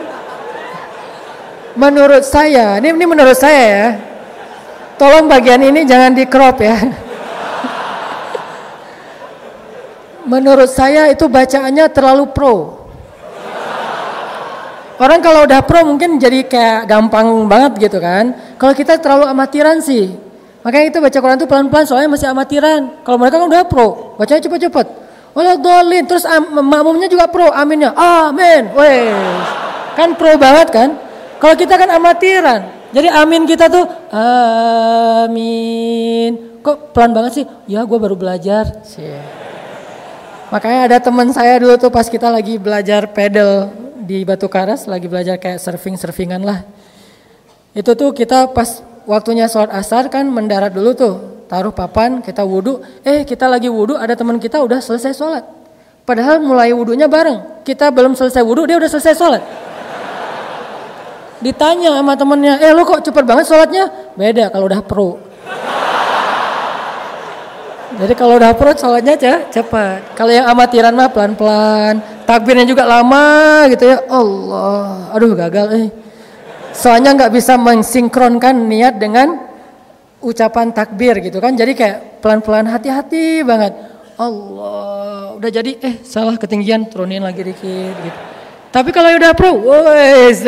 [1.77, 3.87] Menurut saya ini ini menurut saya ya.
[4.97, 6.75] Tolong bagian ini jangan di crop ya.
[10.29, 12.78] Menurut saya itu bacaannya terlalu pro
[14.99, 18.35] Orang kalau udah pro mungkin jadi kayak gampang banget gitu kan.
[18.59, 20.11] Kalau kita terlalu amatiran sih.
[20.59, 22.99] Makanya itu baca Quran tuh pelan-pelan soalnya masih amatiran.
[23.07, 24.87] Kalau mereka kan udah pro, bacanya cepet-cepet.
[25.31, 29.47] Walau dolin, terus makmumnya juga pro, aminnya, amin, wes,
[29.95, 30.89] kan pro banget kan?
[31.39, 33.87] Kalau kita kan amatiran, jadi amin kita tuh
[35.31, 36.59] amin.
[36.59, 37.47] Kok pelan banget sih?
[37.71, 38.83] Ya gue baru belajar.
[38.83, 39.15] Sih.
[40.51, 43.71] Makanya ada teman saya dulu tuh pas kita lagi belajar pedal
[44.09, 46.65] di Batu Karas lagi belajar kayak surfing-surfingan lah.
[47.77, 51.15] Itu tuh kita pas waktunya sholat asar kan mendarat dulu tuh.
[51.45, 52.81] Taruh papan, kita wudhu.
[53.05, 55.45] Eh kita lagi wudhu, ada teman kita udah selesai sholat.
[56.09, 57.61] Padahal mulai wudhunya bareng.
[57.61, 59.43] Kita belum selesai wudhu, dia udah selesai sholat.
[61.45, 63.85] Ditanya sama temennya, eh lo kok cepet banget sholatnya?
[64.17, 65.21] Beda kalau udah pro.
[67.93, 69.13] Jadi kalau udah pro sholatnya
[69.53, 70.17] cepat.
[70.17, 74.05] Kalau yang amatiran mah pelan-pelan takbirnya juga lama gitu ya.
[74.05, 75.87] Allah aduh gagal eh
[76.77, 79.49] soalnya nggak bisa mensinkronkan niat dengan
[80.21, 81.57] ucapan takbir gitu kan.
[81.57, 83.73] Jadi kayak pelan-pelan hati-hati banget.
[84.19, 88.19] Allah udah jadi eh salah ketinggian turunin lagi dikit gitu.
[88.69, 90.45] Tapi kalau udah pro wes.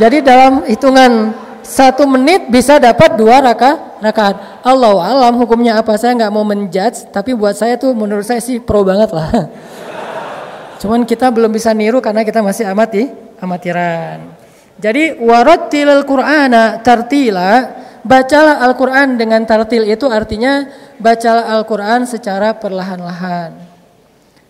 [0.00, 4.64] Jadi dalam hitungan satu menit bisa dapat dua raka rakaat.
[4.64, 5.98] Allah alam hukumnya apa?
[6.00, 9.50] Saya nggak mau menjudge tapi buat saya tuh menurut saya sih pro banget lah
[10.80, 13.04] Cuman kita belum bisa niru karena kita masih amati
[13.36, 14.32] amatiran.
[14.80, 17.68] Jadi warattilal Qur'ana tartila
[18.00, 20.64] bacalah Al-Quran dengan tartil itu artinya
[20.96, 23.60] bacalah Al-Quran secara perlahan-lahan.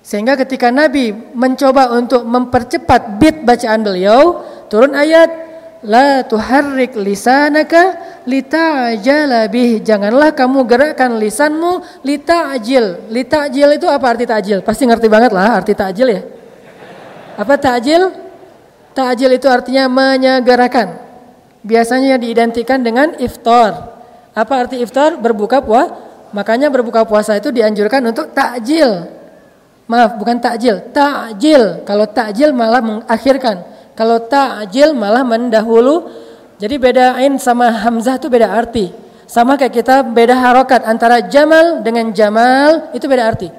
[0.07, 5.50] Sehingga ketika Nabi mencoba untuk mempercepat beat bacaan beliau, turun ayat
[5.81, 7.97] La tuharrik lisanaka
[8.29, 9.81] lita'jala bih.
[9.81, 13.09] Janganlah kamu gerakkan lisanmu lita'jil.
[13.09, 14.61] Lita'jil itu apa arti ta'jil?
[14.61, 16.23] Pasti ngerti banget lah arti ta'jil ya.
[17.41, 18.13] Apa ta'jil?
[18.93, 21.01] Ta'jil itu artinya menyegerakan.
[21.65, 23.97] Biasanya diidentikan dengan iftar.
[24.37, 25.17] Apa arti iftar?
[25.17, 25.97] Berbuka puasa.
[26.31, 29.09] Makanya berbuka puasa itu dianjurkan untuk takjil.
[29.91, 31.83] Maaf, bukan takjil, takjil.
[31.83, 33.67] Kalau takjil malah mengakhirkan.
[34.01, 36.09] Kalau ta'jil malah mendahulu.
[36.57, 38.89] Jadi bedain sama hamzah itu beda arti.
[39.29, 43.53] Sama kayak kita beda harokat antara jamal dengan jamal itu beda arti.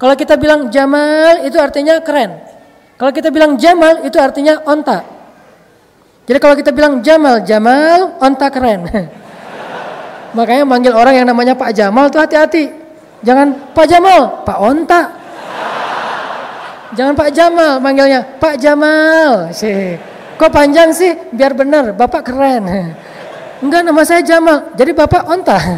[0.00, 2.40] Kalau kita bilang jamal itu artinya keren.
[2.96, 5.04] Kalau kita bilang jamal itu artinya onta.
[6.24, 8.80] Jadi kalau kita bilang jamal, jamal, onta keren.
[10.36, 12.68] Makanya manggil orang yang namanya Pak Jamal tuh hati-hati.
[13.24, 15.00] Jangan Pak Jamal, Pak Onta.
[16.96, 19.52] Jangan Pak Jamal manggilnya, Pak Jamal.
[19.52, 20.00] Sih.
[20.40, 21.12] Kok panjang sih?
[21.28, 22.64] Biar benar, Bapak keren.
[23.64, 25.56] Enggak nama saya Jamal, jadi Bapak onta.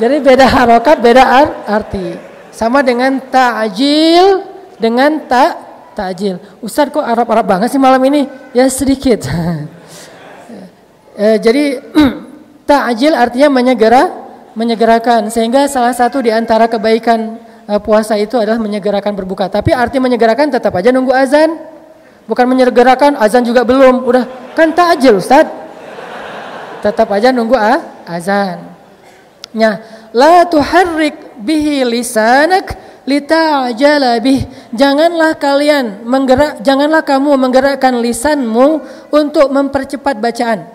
[0.00, 1.24] Jadi beda harokat, beda
[1.68, 2.16] arti.
[2.56, 4.48] Sama dengan ta'jil
[4.80, 5.60] dengan tak
[5.92, 6.40] ta'jil.
[6.64, 8.24] Ustaz kok Arab-Arab banget sih malam ini?
[8.56, 9.28] Ya sedikit.
[11.20, 11.84] e, jadi
[12.70, 14.08] ta'jil artinya menyegera,
[14.56, 15.28] menyegerakan.
[15.28, 17.49] Sehingga salah satu di antara kebaikan Eh,
[17.82, 19.50] puasa itu adalah menyegerakan berbuka.
[19.50, 21.54] Tapi arti menyegerakan tetap aja nunggu azan.
[22.26, 24.06] Bukan menyegerakan azan juga belum.
[24.06, 25.46] Udah kan takjil Ustaz.
[26.80, 28.64] Tetap aja nunggu ah, azan.
[29.50, 29.82] Ya,
[30.14, 34.46] la tuharrik bihi lisanak litajala bih.
[34.70, 40.70] Janganlah kalian menggerak janganlah kamu menggerakkan lisanmu untuk mempercepat bacaan.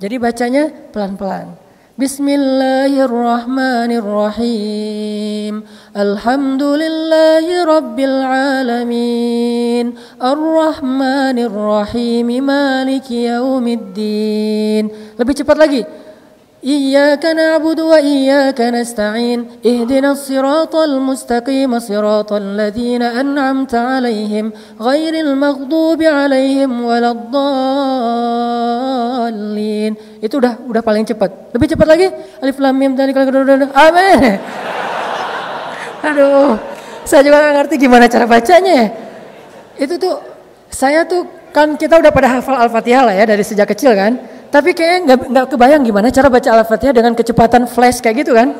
[0.00, 1.69] Jadi bacanya pelan-pelan.
[2.00, 5.54] بسم الله الرحمن الرحيم
[5.92, 7.44] الحمد لله
[7.76, 9.86] رب العالمين
[10.16, 14.84] الرحمن الرحيم مالك يوم الدين
[15.20, 15.84] lebih cepat lagi.
[16.65, 27.11] إياك نعبد وإياك نستعين اهدنا الصراط المستقيم صراط الذين أنعمت عليهم غير المغضوب عليهم ولا
[27.11, 27.35] الضالين
[30.25, 32.09] itu udah udah paling cepat lebih cepat lagi
[32.41, 34.41] alif lam mim dan amin
[36.01, 36.57] aduh
[37.05, 38.89] saya juga gak ngerti gimana cara bacanya
[39.77, 40.17] itu tuh
[40.73, 44.17] saya tuh kan kita udah pada hafal al-fatihah lah ya dari sejak kecil kan
[44.50, 48.50] tapi kayaknya nggak nggak kebayang gimana cara baca Al-Fatihah dengan kecepatan flash kayak gitu kan?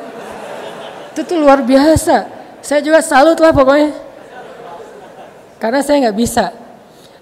[1.11, 2.31] Itu tuh luar biasa.
[2.63, 3.91] Saya juga salut lah pokoknya.
[5.59, 6.55] Karena saya nggak bisa.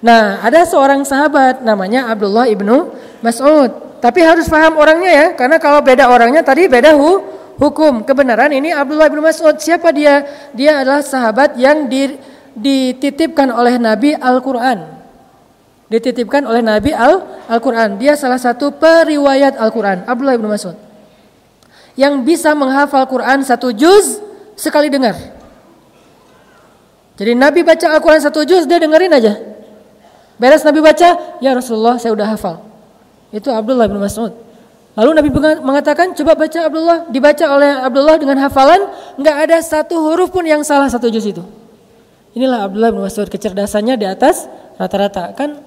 [0.05, 2.93] Nah, ada seorang sahabat namanya Abdullah ibnu
[3.25, 3.99] Mas'ud.
[3.99, 7.19] Tapi harus paham orangnya ya, karena kalau beda orangnya tadi beda hu,
[7.57, 8.05] hukum.
[8.05, 9.57] Kebenaran ini Abdullah ibnu Mas'ud.
[9.57, 10.23] Siapa dia?
[10.53, 11.89] Dia adalah sahabat yang
[12.53, 14.98] dititipkan oleh Nabi Al-Quran
[15.89, 17.97] dititipkan oleh Nabi Al-Quran.
[17.97, 20.77] Dia salah satu periwayat Al-Quran, Abdullah bin Mas'ud.
[21.97, 24.21] Yang bisa menghafal Quran satu juz
[24.53, 25.17] sekali dengar.
[27.19, 29.33] Jadi Nabi baca Al-Quran satu juz, dia dengerin aja.
[30.39, 32.63] Beres Nabi baca, ya Rasulullah saya udah hafal.
[33.35, 34.31] Itu Abdullah bin Mas'ud.
[34.95, 37.11] Lalu Nabi mengatakan, coba baca Abdullah.
[37.11, 38.87] Dibaca oleh Abdullah dengan hafalan,
[39.19, 41.43] nggak ada satu huruf pun yang salah satu juz itu.
[42.37, 44.47] Inilah Abdullah bin Mas'ud kecerdasannya di atas
[44.79, 45.35] rata-rata.
[45.35, 45.59] Kan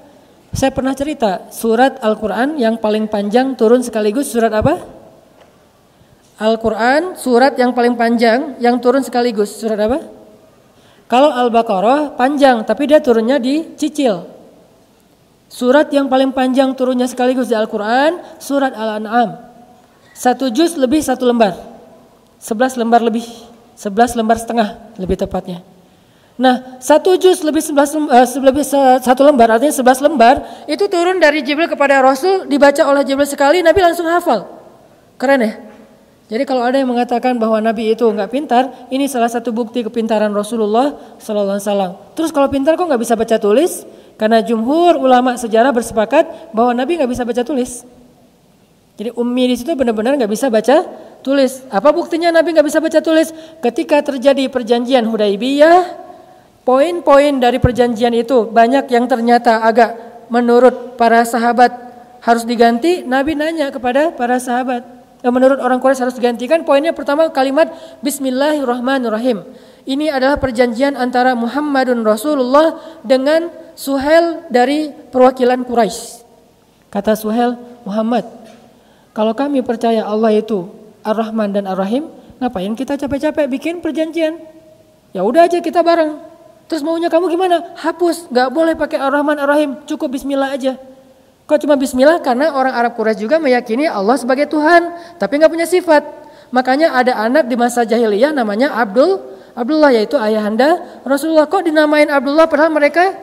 [0.52, 4.84] saya pernah cerita surat Al-Quran yang paling panjang turun sekaligus surat apa?
[6.36, 10.04] Al-Quran surat yang paling panjang yang turun sekaligus surat apa?
[11.08, 14.28] Kalau Al-Baqarah panjang tapi dia turunnya di cicil.
[15.48, 19.40] Surat yang paling panjang turunnya sekaligus di Al-Quran surat Al-An'am.
[20.12, 21.56] Satu juz lebih satu lembar.
[22.36, 23.24] Sebelas lembar lebih.
[23.72, 25.71] Sebelas lembar setengah lebih tepatnya.
[26.40, 28.64] Nah, satu juz lebih sebelas uh, lebih
[29.04, 33.60] satu lembar artinya sebelas lembar itu turun dari Jibril kepada Rasul dibaca oleh Jibril sekali
[33.60, 34.48] Nabi langsung hafal.
[35.20, 35.52] Keren ya?
[36.32, 40.32] Jadi kalau ada yang mengatakan bahwa Nabi itu nggak pintar, ini salah satu bukti kepintaran
[40.32, 41.92] Rasulullah Sallallahu Alaihi Wasallam.
[42.16, 43.84] Terus kalau pintar kok nggak bisa baca tulis?
[44.16, 47.84] Karena jumhur ulama sejarah bersepakat bahwa Nabi nggak bisa baca tulis.
[48.96, 50.88] Jadi ummi di situ benar-benar nggak bisa baca
[51.20, 51.68] tulis.
[51.68, 53.28] Apa buktinya Nabi nggak bisa baca tulis?
[53.60, 56.01] Ketika terjadi perjanjian Hudaibiyah,
[56.62, 59.98] Poin-poin dari perjanjian itu banyak yang ternyata agak
[60.30, 61.74] menurut para sahabat
[62.22, 63.02] harus diganti.
[63.02, 64.86] Nabi nanya kepada para sahabat.
[65.22, 66.66] Yang menurut orang Quraisy harus digantikan.
[66.66, 67.70] Poinnya pertama kalimat
[68.02, 69.42] Bismillahirrahmanirrahim.
[69.82, 76.22] Ini adalah perjanjian antara Muhammadun Rasulullah dengan Suhel dari perwakilan Quraisy.
[76.90, 78.22] Kata Suhel, Muhammad,
[79.12, 80.72] Kalau kami percaya Allah itu
[81.04, 82.08] Ar-Rahman dan Ar-Rahim,
[82.40, 84.40] ngapain kita capek-capek bikin perjanjian?
[85.12, 86.31] Ya udah aja kita bareng.
[86.72, 87.76] Terus maunya kamu gimana?
[87.76, 90.80] Hapus, nggak boleh pakai Ar-Rahman Ar-Rahim, cukup Bismillah aja.
[91.44, 92.24] Kok cuma Bismillah?
[92.24, 94.88] Karena orang Arab Quraisy juga meyakini Allah sebagai Tuhan,
[95.20, 96.00] tapi nggak punya sifat.
[96.48, 99.20] Makanya ada anak di masa jahiliyah namanya Abdul
[99.52, 101.44] Abdullah yaitu ayahanda Rasulullah.
[101.44, 103.20] Kok dinamain Abdullah padahal mereka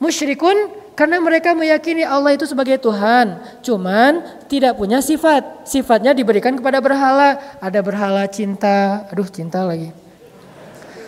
[0.00, 5.68] musyrikun karena mereka meyakini Allah itu sebagai Tuhan, cuman tidak punya sifat.
[5.68, 7.60] Sifatnya diberikan kepada berhala.
[7.60, 10.09] Ada berhala cinta, aduh cinta lagi.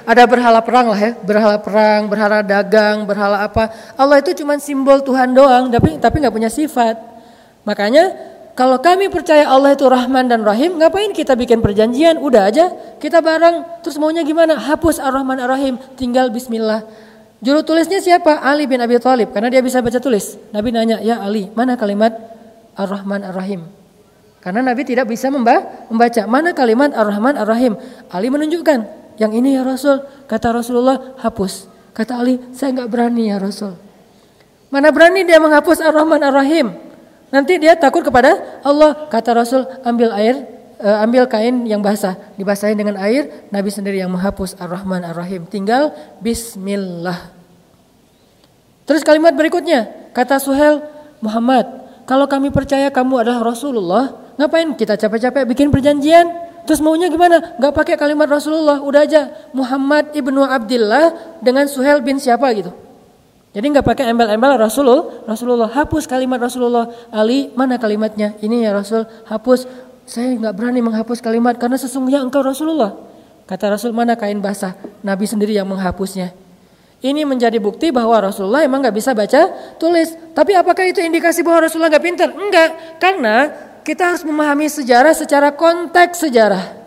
[0.02, 3.70] Ada berhala perang lah ya, berhala perang, berhala dagang, berhala apa.
[3.94, 6.98] Allah itu cuma simbol Tuhan doang, tapi tapi nggak punya sifat.
[7.62, 8.10] Makanya
[8.52, 12.20] kalau kami percaya Allah itu Rahman dan Rahim, ngapain kita bikin perjanjian?
[12.20, 12.68] Udah aja,
[13.00, 13.80] kita bareng.
[13.80, 14.60] Terus maunya gimana?
[14.60, 16.84] Hapus Ar-Rahman Ar-Rahim, tinggal Bismillah.
[17.42, 18.38] Juru tulisnya siapa?
[18.38, 20.38] Ali bin Abi Thalib karena dia bisa baca tulis.
[20.54, 22.14] Nabi nanya, "Ya Ali, mana kalimat
[22.78, 23.66] Ar-Rahman Ar-Rahim?"
[24.42, 27.78] Karena Nabi tidak bisa membaca mana kalimat Ar-Rahman Ar-Rahim.
[28.10, 33.36] Ali menunjukkan, "Yang ini ya Rasul." Kata Rasulullah, "Hapus." Kata Ali, "Saya nggak berani ya
[33.40, 33.76] Rasul."
[34.72, 36.72] Mana berani dia menghapus Ar-Rahman Ar-Rahim?
[37.28, 39.08] Nanti dia takut kepada Allah.
[39.12, 44.10] Kata Rasul, "Ambil air uh, ambil kain yang basah, dibasahin dengan air, Nabi sendiri yang
[44.10, 45.46] menghapus Ar-Rahman Ar-Rahim.
[45.46, 47.30] Tinggal Bismillah.
[48.82, 50.82] Terus kalimat berikutnya, kata Suhel,
[51.22, 51.64] Muhammad,
[52.04, 56.50] kalau kami percaya kamu adalah Rasulullah, ngapain kita capek-capek bikin perjanjian?
[56.62, 57.58] Terus maunya gimana?
[57.58, 62.70] Gak pakai kalimat Rasulullah, udah aja Muhammad ibnu Abdullah dengan Suhel bin siapa gitu.
[63.52, 66.88] Jadi nggak pakai embel-embel Rasulullah, Rasulullah hapus kalimat Rasulullah.
[67.12, 68.32] Ali mana kalimatnya?
[68.40, 69.68] Ini ya Rasul hapus.
[70.08, 72.96] Saya nggak berani menghapus kalimat karena sesungguhnya engkau Rasulullah.
[73.44, 74.72] Kata Rasul mana kain basah?
[75.04, 76.32] Nabi sendiri yang menghapusnya.
[77.04, 80.16] Ini menjadi bukti bahwa Rasulullah emang nggak bisa baca tulis.
[80.32, 82.32] Tapi apakah itu indikasi bahwa Rasulullah nggak pintar?
[82.32, 86.82] Enggak, karena kita harus memahami sejarah secara konteks sejarah.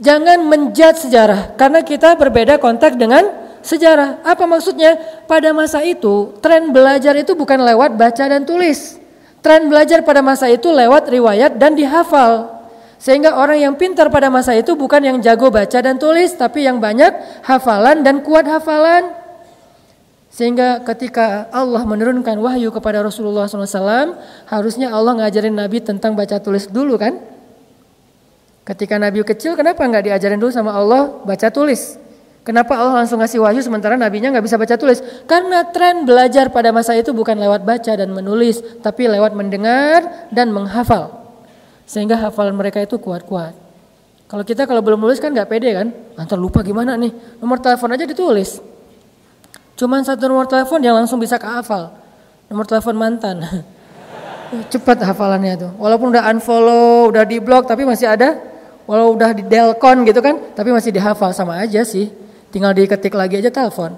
[0.00, 3.24] Jangan menjat sejarah, karena kita berbeda konteks dengan
[3.62, 4.20] sejarah.
[4.26, 4.98] Apa maksudnya?
[5.24, 9.00] Pada masa itu, tren belajar itu bukan lewat baca dan tulis.
[9.40, 12.64] Tren belajar pada masa itu lewat riwayat dan dihafal.
[12.96, 16.80] Sehingga orang yang pintar pada masa itu bukan yang jago baca dan tulis, tapi yang
[16.80, 19.23] banyak hafalan dan kuat hafalan.
[20.34, 24.18] Sehingga ketika Allah menurunkan wahyu kepada Rasulullah SAW,
[24.50, 27.22] harusnya Allah ngajarin Nabi tentang baca tulis dulu kan?
[28.66, 32.02] Ketika Nabi kecil, kenapa nggak diajarin dulu sama Allah baca tulis?
[32.42, 34.98] Kenapa Allah langsung ngasih wahyu sementara nabinya nggak bisa baca tulis?
[35.30, 40.50] Karena tren belajar pada masa itu bukan lewat baca dan menulis, tapi lewat mendengar dan
[40.50, 41.30] menghafal.
[41.86, 43.54] Sehingga hafalan mereka itu kuat-kuat.
[44.26, 45.94] Kalau kita kalau belum nulis kan nggak pede kan?
[46.18, 47.38] Nanti lupa gimana nih?
[47.38, 48.73] Nomor telepon aja ditulis.
[49.84, 51.92] Cuman satu nomor telepon yang langsung bisa kehafal.
[52.48, 53.44] Nomor telepon mantan.
[54.72, 55.70] Cepat hafalannya tuh.
[55.76, 58.40] Walaupun udah unfollow, udah di blok, tapi masih ada.
[58.88, 62.08] Walau udah di delcon gitu kan, tapi masih dihafal sama aja sih.
[62.48, 63.92] Tinggal diketik lagi aja telepon.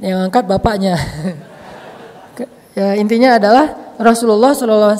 [0.00, 0.96] Yang angkat bapaknya.
[2.80, 3.68] ya, intinya adalah
[4.00, 4.96] Rasulullah SAW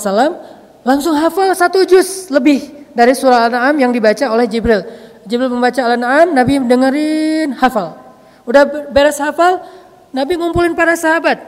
[0.85, 4.85] langsung hafal satu juz lebih dari surah Al-An'am yang dibaca oleh Jibril.
[5.25, 8.04] Jibril membaca Al-An'am, Nabi dengerin hafal.
[8.45, 9.61] Udah beres hafal,
[10.13, 11.41] Nabi ngumpulin para sahabat.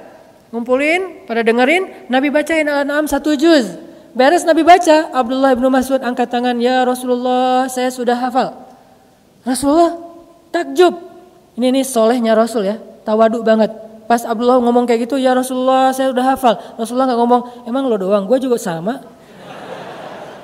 [0.49, 3.77] Ngumpulin, pada dengerin, Nabi bacain Al-An'am satu juz.
[4.17, 8.65] Beres Nabi baca, Abdullah bin Mas'ud angkat tangan, "Ya Rasulullah, saya sudah hafal."
[9.45, 9.93] Rasulullah
[10.49, 10.95] Takjub.
[11.57, 13.73] Ini nih solehnya Rasul ya, tawaduk banget.
[14.07, 16.55] Pas Abdullah ngomong kayak gitu, ya Rasulullah saya udah hafal.
[16.79, 19.03] Rasulullah nggak ngomong, emang lo doang, gue juga sama.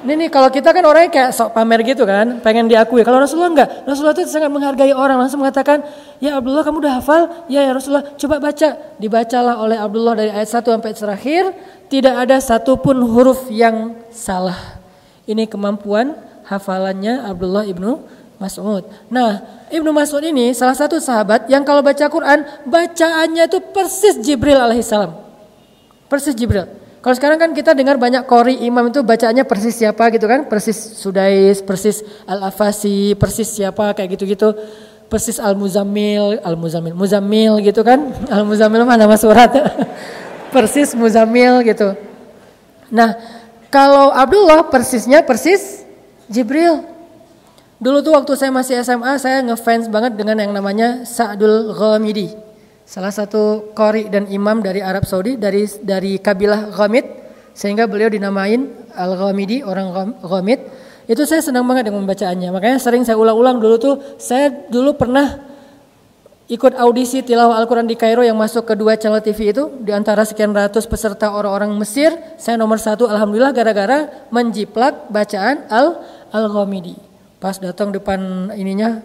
[0.04, 3.08] Ini nih kalau kita kan orangnya kayak sok pamer gitu kan, pengen diakui.
[3.08, 5.80] Kalau Rasulullah enggak, Rasulullah itu sangat menghargai orang, langsung mengatakan,
[6.20, 7.22] ya Abdullah kamu udah hafal?
[7.48, 8.70] Ya ya Rasulullah, coba baca.
[9.00, 11.44] Dibacalah oleh Abdullah dari ayat 1 sampai terakhir,
[11.88, 14.76] tidak ada satupun huruf yang salah.
[15.24, 16.20] Ini kemampuan
[16.52, 18.04] hafalannya Abdullah ibnu
[18.44, 18.84] Mas'ud.
[19.08, 24.60] Nah, Ibnu Mas'ud ini salah satu sahabat yang kalau baca Quran, bacaannya itu persis Jibril
[24.60, 25.16] alaihissalam.
[26.12, 26.83] Persis Jibril.
[27.04, 30.48] Kalau sekarang kan kita dengar banyak kori imam itu bacaannya persis siapa gitu kan?
[30.48, 34.56] Persis Sudais, persis Al-Afasi, persis siapa kayak gitu-gitu.
[35.12, 38.08] Persis Al-Muzammil, Al-Muzammil, Muzammil gitu kan?
[38.40, 39.52] Al-Muzammil mana nama surat?
[40.56, 41.92] persis Muzammil gitu.
[42.88, 43.20] Nah,
[43.68, 45.84] kalau Abdullah persisnya persis
[46.32, 46.88] Jibril.
[47.84, 52.32] Dulu tuh waktu saya masih SMA saya ngefans banget dengan yang namanya Sa'dul Ghamidi.
[52.84, 57.06] Salah satu kori dan imam dari Arab Saudi dari dari kabilah Ghamid
[57.56, 60.60] sehingga beliau dinamain Al-Ghamidi orang Ghamid.
[61.08, 62.52] Itu saya senang banget dengan membacaannya.
[62.52, 65.54] Makanya sering saya ulang-ulang dulu tuh saya dulu pernah
[66.52, 70.28] ikut audisi tilawah Al-Quran di Kairo yang masuk ke dua channel TV itu di antara
[70.28, 76.04] sekian ratus peserta orang-orang Mesir saya nomor satu Alhamdulillah gara-gara menjiplak bacaan Al
[76.36, 77.00] Al Ghamidi
[77.40, 79.00] pas datang depan ininya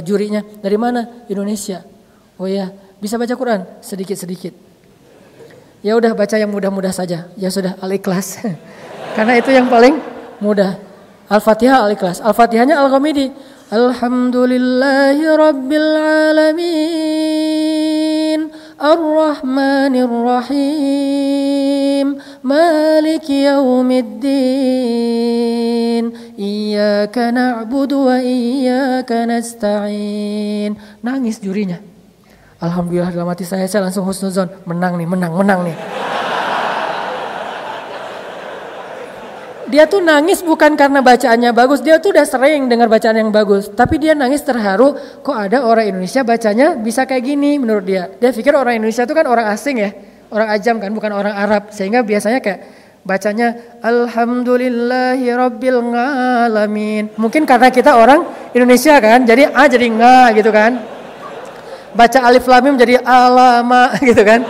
[0.00, 1.84] jurinya dari mana Indonesia
[2.40, 3.62] oh ya bisa baca Quran?
[3.78, 4.50] Sedikit-sedikit.
[5.78, 7.30] Ya udah baca yang mudah-mudah saja.
[7.38, 8.42] Ya sudah Al Ikhlas
[9.16, 9.94] karena itu yang paling
[10.42, 10.88] mudah.
[11.28, 12.24] Al-Fatihah Al-Ikhlas.
[12.24, 13.28] Al-Fatihahnya Al-Ghamidi
[13.68, 15.92] Alhamdulillahi Rabbil
[16.32, 18.48] Alamin.
[18.80, 24.32] Ar-Rahmanir Rahim Malik Yawmiddin.
[26.38, 30.80] Iyaka na'budu wa iyaka nasta'in.
[31.04, 31.97] Nangis jurinya
[32.58, 34.50] Alhamdulillah dalam hati saya saya langsung husnuzon.
[34.66, 35.76] Menang nih, menang, menang nih.
[39.68, 43.68] Dia tuh nangis bukan karena bacaannya bagus, dia tuh udah sering dengar bacaan yang bagus,
[43.68, 48.08] tapi dia nangis terharu kok ada orang Indonesia bacanya bisa kayak gini menurut dia.
[48.16, 49.92] Dia pikir orang Indonesia itu kan orang asing ya,
[50.32, 52.64] orang ajam kan, bukan orang Arab, sehingga biasanya kayak
[53.04, 55.80] bacanya Alhamdulillahi Rabbil
[56.48, 57.12] Alamin.
[57.20, 58.24] Mungkin karena kita orang
[58.56, 60.97] Indonesia kan, jadi A jadi nga gitu kan.
[61.96, 64.44] Baca alif lamim jadi alama gitu kan.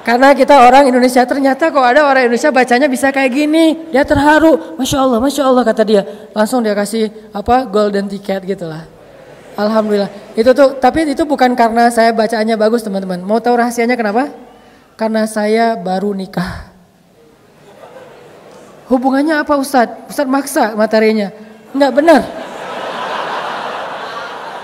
[0.00, 3.92] Karena kita orang Indonesia ternyata kok ada orang Indonesia bacanya bisa kayak gini.
[3.92, 6.02] Dia terharu, masya Allah, masya Allah kata dia.
[6.32, 8.88] Langsung dia kasih apa golden ticket gitulah.
[9.60, 10.08] Alhamdulillah.
[10.32, 13.20] Itu tuh, tapi itu bukan karena saya bacaannya bagus teman-teman.
[13.20, 14.32] Mau tahu rahasianya kenapa?
[14.96, 16.72] Karena saya baru nikah.
[18.88, 20.10] Hubungannya apa Ustadz?
[20.10, 21.28] Ustadz maksa materinya.
[21.76, 22.20] Enggak benar.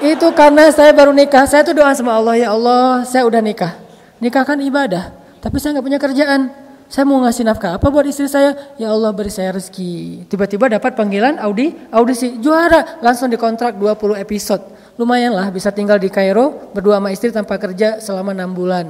[0.05, 1.49] Itu karena saya baru nikah.
[1.49, 3.72] Saya tuh doa sama Allah, ya Allah saya udah nikah.
[4.20, 5.12] Nikah kan ibadah.
[5.40, 6.53] Tapi saya nggak punya kerjaan.
[6.86, 8.55] Saya mau ngasih nafkah apa buat istri saya?
[8.78, 10.26] Ya Allah beri saya rezeki.
[10.30, 14.62] Tiba-tiba dapat panggilan audi, audisi juara, langsung dikontrak 20 episode.
[14.94, 18.86] Lumayan lah bisa tinggal di Kairo berdua sama istri tanpa kerja selama 6 bulan.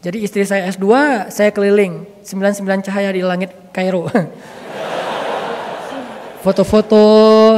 [0.00, 0.88] Jadi istri saya S2,
[1.28, 4.08] saya keliling 99 cahaya di langit Kairo.
[6.40, 7.04] Foto-foto,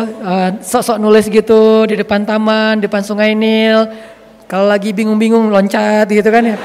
[0.03, 3.87] uh, sok-sok nulis gitu di depan taman, depan sungai Nil.
[4.51, 6.59] Kalau lagi bingung-bingung loncat gitu kan ya.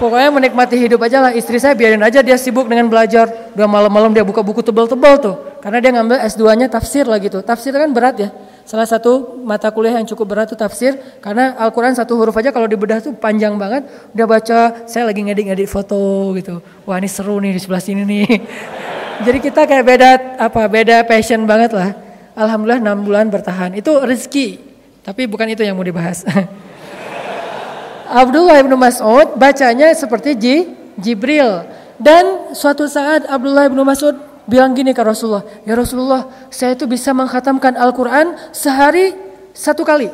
[0.00, 1.36] Pokoknya menikmati hidup aja lah.
[1.36, 3.28] Istri saya biarin aja dia sibuk dengan belajar.
[3.52, 5.36] Dua malam-malam dia buka buku tebal-tebal tuh.
[5.60, 7.44] Karena dia ngambil S2-nya tafsir lah gitu.
[7.44, 8.32] Tafsir kan berat ya.
[8.64, 10.96] Salah satu mata kuliah yang cukup berat tuh tafsir.
[11.20, 13.84] Karena Al-Quran satu huruf aja kalau dibedah tuh panjang banget.
[14.16, 16.64] Udah baca, saya lagi ngedit-ngedit foto gitu.
[16.88, 18.24] Wah ini seru nih di sebelah sini nih.
[19.20, 20.10] Jadi kita kayak beda
[20.40, 21.92] apa beda passion banget lah.
[22.32, 23.76] Alhamdulillah 6 bulan bertahan.
[23.76, 24.56] Itu rezeki.
[25.04, 26.24] Tapi bukan itu yang mau dibahas.
[28.10, 30.56] Abdullah bin Mas'ud bacanya seperti Ji,
[30.96, 31.68] Jibril.
[32.00, 34.16] Dan suatu saat Abdullah bin Mas'ud
[34.48, 39.14] bilang gini ke Rasulullah, Ya Rasulullah, saya itu bisa menghatamkan Al-Quran sehari
[39.54, 40.10] satu kali.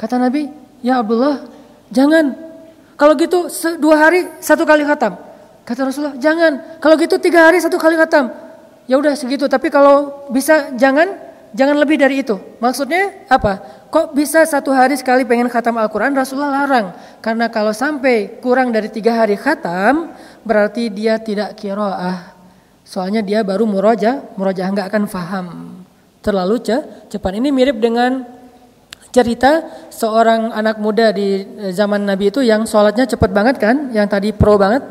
[0.00, 0.48] Kata Nabi,
[0.80, 1.44] Ya Abdullah,
[1.92, 2.32] jangan.
[2.96, 5.29] Kalau gitu dua hari satu kali khatam.
[5.70, 6.82] Kata Rasulullah, jangan.
[6.82, 8.26] Kalau gitu tiga hari satu kali khatam.
[8.90, 9.46] Ya udah segitu.
[9.46, 11.14] Tapi kalau bisa jangan,
[11.54, 12.34] jangan lebih dari itu.
[12.58, 13.86] Maksudnya apa?
[13.86, 16.10] Kok bisa satu hari sekali pengen khatam Al-Quran?
[16.10, 16.90] Rasulullah larang.
[17.22, 20.10] Karena kalau sampai kurang dari tiga hari khatam,
[20.42, 22.34] berarti dia tidak kiroah.
[22.82, 25.46] Soalnya dia baru muroja, muroja nggak akan faham.
[26.18, 26.66] Terlalu
[27.06, 27.32] cepat.
[27.38, 28.26] Ini mirip dengan
[29.14, 34.34] cerita seorang anak muda di zaman Nabi itu yang sholatnya cepat banget kan, yang tadi
[34.34, 34.82] pro banget.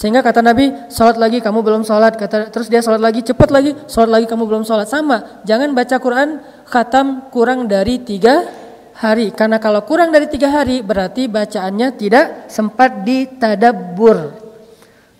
[0.00, 2.16] Sehingga kata Nabi, sholat lagi kamu belum sholat.
[2.16, 4.88] Kata, terus dia sholat lagi, cepat lagi, sholat lagi kamu belum sholat.
[4.88, 8.48] Sama, jangan baca Quran khatam kurang dari tiga
[8.96, 9.28] hari.
[9.28, 14.32] Karena kalau kurang dari tiga hari berarti bacaannya tidak sempat ditadabur.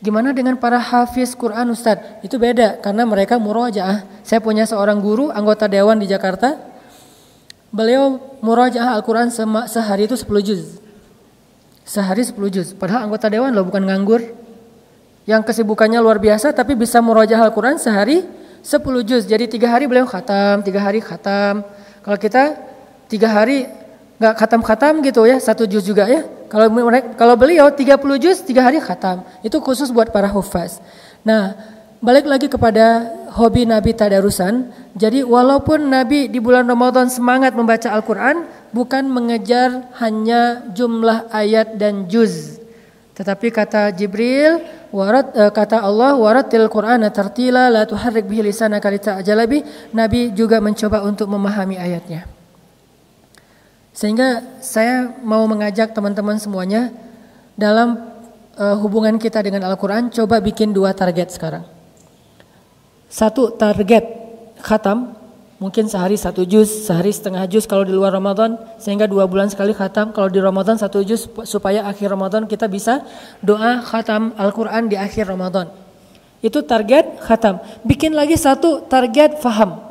[0.01, 2.25] Gimana dengan para hafiz Quran Ustadz?
[2.25, 4.25] Itu beda karena mereka murojaah.
[4.25, 6.57] Saya punya seorang guru anggota dewan di Jakarta.
[7.69, 9.29] Beliau murojaah Al-Quran
[9.69, 10.81] sehari itu 10 juz.
[11.85, 12.73] Sehari 10 juz.
[12.73, 14.40] Padahal anggota dewan loh bukan nganggur.
[15.31, 18.27] Yang kesibukannya luar biasa tapi bisa murojaah Al-Quran sehari
[18.67, 19.23] 10 juz.
[19.31, 21.63] Jadi tiga hari beliau khatam, tiga hari khatam.
[22.03, 22.59] Kalau kita
[23.07, 23.71] tiga hari
[24.19, 26.27] nggak khatam-khatam gitu ya, satu juz juga ya.
[26.51, 26.67] Kalau
[27.15, 29.23] kalau beliau 30 juz, tiga hari khatam.
[29.47, 30.83] Itu khusus buat para hufaz.
[31.23, 31.55] Nah,
[32.03, 34.67] balik lagi kepada hobi Nabi tadarusan.
[34.99, 42.11] Jadi walaupun Nabi di bulan Ramadan semangat membaca Al-Quran, bukan mengejar hanya jumlah ayat dan
[42.11, 42.59] juz.
[43.15, 49.47] Tetapi kata Jibril, warat uh, kata Allah, waratil Qur'ana tartila la tuharrik bihi lisanaka lita'jala
[49.95, 52.27] Nabi juga mencoba untuk memahami ayatnya.
[53.95, 56.89] Sehingga saya mau mengajak teman-teman semuanya
[57.59, 58.01] dalam
[58.57, 61.67] uh, hubungan kita dengan Al-Qur'an coba bikin dua target sekarang.
[63.11, 64.07] Satu target
[64.63, 65.20] khatam
[65.61, 69.77] Mungkin sehari satu juz, sehari setengah juz kalau di luar Ramadan, sehingga dua bulan sekali
[69.77, 70.09] khatam.
[70.09, 73.05] Kalau di Ramadan satu juz supaya akhir Ramadan kita bisa
[73.45, 75.69] doa khatam Al-Quran di akhir Ramadan.
[76.41, 77.61] Itu target khatam.
[77.85, 79.85] Bikin lagi satu target faham.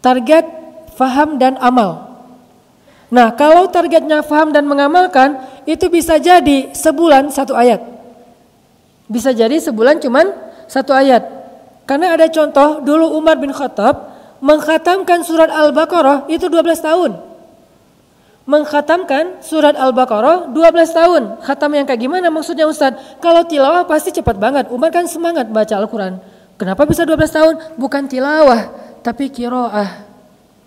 [0.00, 0.48] Target
[0.96, 2.24] faham dan amal.
[3.12, 5.36] Nah kalau targetnya faham dan mengamalkan,
[5.68, 7.84] itu bisa jadi sebulan satu ayat.
[9.04, 10.32] Bisa jadi sebulan cuman
[10.64, 11.28] satu ayat.
[11.84, 14.09] Karena ada contoh dulu Umar bin Khattab
[14.40, 17.12] mengkhatamkan surat Al-Baqarah itu 12 tahun.
[18.48, 21.22] Mengkhatamkan surat Al-Baqarah 12 tahun.
[21.44, 22.98] Khatam yang kayak gimana maksudnya Ustaz?
[23.22, 24.72] Kalau tilawah pasti cepat banget.
[24.74, 26.18] Umar kan semangat baca Al-Quran.
[26.58, 27.54] Kenapa bisa 12 tahun?
[27.78, 28.68] Bukan tilawah,
[29.06, 30.10] tapi kiroah.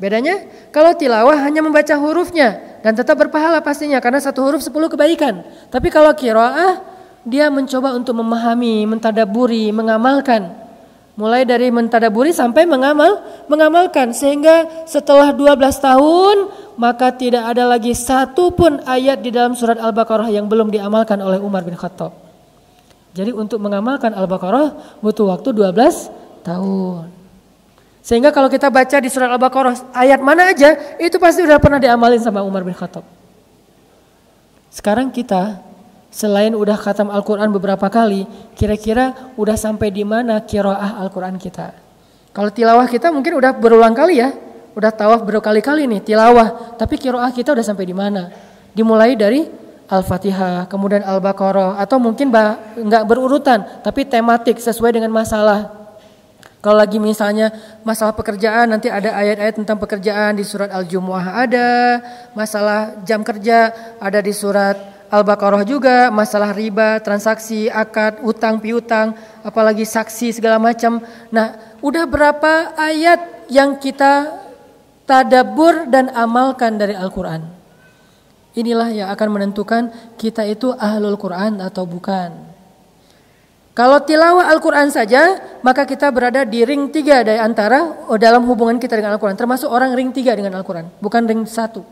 [0.02, 0.42] Bedanya
[0.74, 5.46] kalau tilawah hanya membaca hurufnya dan tetap berpahala pastinya karena satu huruf 10 kebaikan.
[5.70, 6.82] Tapi kalau kiroah
[7.24, 10.62] dia mencoba untuk memahami, mentadaburi, mengamalkan.
[11.14, 16.38] Mulai dari mentadaburi sampai mengamal, mengamalkan sehingga setelah 12 tahun
[16.74, 21.38] maka tidak ada lagi satu pun ayat di dalam surat Al-Baqarah yang belum diamalkan oleh
[21.38, 22.18] Umar bin Khattab.
[23.14, 26.09] Jadi untuk mengamalkan Al-Baqarah butuh waktu 12
[26.41, 27.14] tahun.
[28.01, 32.20] Sehingga kalau kita baca di surat Al-Baqarah ayat mana aja itu pasti sudah pernah diamalin
[32.26, 33.05] sama Umar bin Khattab.
[34.74, 35.61] Sekarang kita
[36.14, 41.74] Selain udah khatam Al-Quran beberapa kali, kira-kira udah sampai di mana kiroah Al-Quran kita?
[42.30, 44.30] Kalau tilawah kita mungkin udah berulang kali ya,
[44.78, 48.30] udah tawaf berkali-kali nih tilawah, tapi kiroah kita udah sampai di mana?
[48.78, 49.49] Dimulai dari
[49.89, 55.82] Al-Fatihah, kemudian Al-Baqarah, atau mungkin nggak berurutan, tapi tematik sesuai dengan masalah.
[56.61, 57.49] Kalau lagi misalnya
[57.82, 61.70] masalah pekerjaan nanti ada ayat-ayat tentang pekerjaan di surat Al-Jumu'ah ada,
[62.38, 69.14] masalah jam kerja ada di surat Al-Baqarah juga masalah riba, transaksi, akad, utang, piutang,
[69.45, 71.05] apalagi saksi segala macam.
[71.30, 74.41] Nah, udah berapa ayat yang kita
[75.05, 77.45] tadabur dan amalkan dari Al-Quran?
[78.57, 82.34] Inilah yang akan menentukan kita itu ahlul Quran atau bukan.
[83.78, 88.82] Kalau tilawah Al-Quran saja, maka kita berada di ring tiga dari antara oh, dalam hubungan
[88.82, 89.38] kita dengan Al-Quran.
[89.38, 91.86] Termasuk orang ring tiga dengan Al-Quran, bukan ring satu.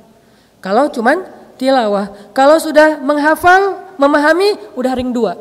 [0.61, 2.33] Kalau cuman tilawah.
[2.33, 5.37] Kalau sudah menghafal, memahami, udah ring dua.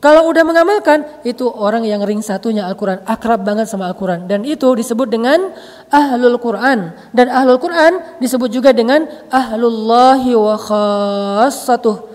[0.00, 3.04] Kalau udah mengamalkan, itu orang yang ring satunya Al-Quran.
[3.04, 4.24] Akrab banget sama Al-Quran.
[4.24, 5.52] Dan itu disebut dengan
[5.92, 6.96] Ahlul Quran.
[7.12, 12.08] Dan Ahlul Quran disebut juga dengan Ahlullahi wa khassatuh.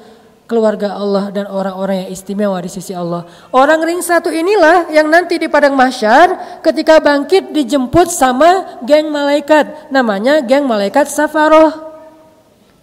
[0.50, 3.26] Keluarga Allah dan orang-orang yang istimewa di sisi Allah.
[3.54, 9.90] Orang ring satu inilah yang nanti di padang mahsyar ketika bangkit dijemput sama geng malaikat.
[9.94, 11.85] Namanya geng malaikat Safaroh.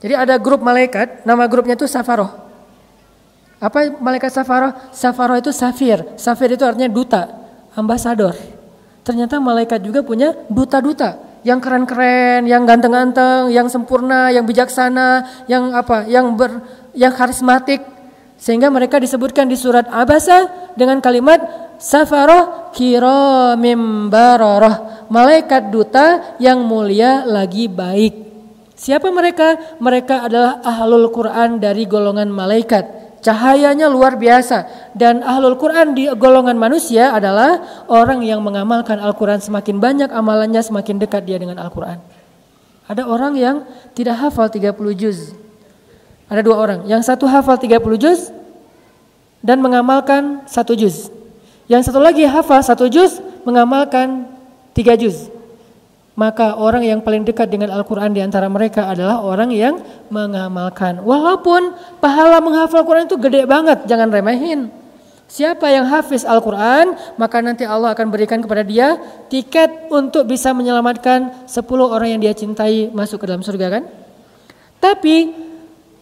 [0.03, 2.42] Jadi ada grup malaikat, nama grupnya itu Safaroh.
[3.62, 4.74] Apa malaikat Safaroh?
[4.90, 6.03] Safaroh itu safir.
[6.18, 7.30] Safir itu artinya duta,
[7.78, 8.34] ambasador.
[9.07, 16.11] Ternyata malaikat juga punya duta-duta yang keren-keren, yang ganteng-ganteng, yang sempurna, yang bijaksana, yang apa?
[16.11, 16.50] Yang ber
[16.94, 17.86] yang karismatik.
[18.42, 21.38] Sehingga mereka disebutkan di surat Abasa dengan kalimat
[21.78, 25.07] Safaroh kiramim baroroh.
[25.07, 28.31] Malaikat duta yang mulia lagi baik.
[28.82, 29.78] Siapa mereka?
[29.78, 33.14] Mereka adalah ahlul Quran dari golongan malaikat.
[33.22, 34.90] Cahayanya luar biasa.
[34.98, 40.98] Dan ahlul Quran di golongan manusia adalah orang yang mengamalkan Al-Quran semakin banyak amalannya semakin
[40.98, 42.02] dekat dia dengan Al-Quran.
[42.90, 43.62] Ada orang yang
[43.94, 45.30] tidak hafal 30 juz.
[46.26, 46.82] Ada dua orang.
[46.90, 48.34] Yang satu hafal 30 juz
[49.46, 51.06] dan mengamalkan satu juz.
[51.70, 54.26] Yang satu lagi hafal satu juz mengamalkan
[54.74, 55.30] tiga juz
[56.12, 59.80] maka orang yang paling dekat dengan Al-Quran di antara mereka adalah orang yang
[60.12, 61.00] mengamalkan.
[61.00, 61.72] Walaupun
[62.04, 64.68] pahala menghafal Al-Quran itu gede banget, jangan remehin.
[65.32, 69.00] Siapa yang hafiz Al-Quran, maka nanti Allah akan berikan kepada dia
[69.32, 73.88] tiket untuk bisa menyelamatkan 10 orang yang dia cintai masuk ke dalam surga kan?
[74.76, 75.32] Tapi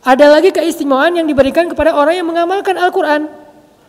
[0.02, 3.30] ada lagi keistimewaan yang diberikan kepada orang yang mengamalkan Al-Quran.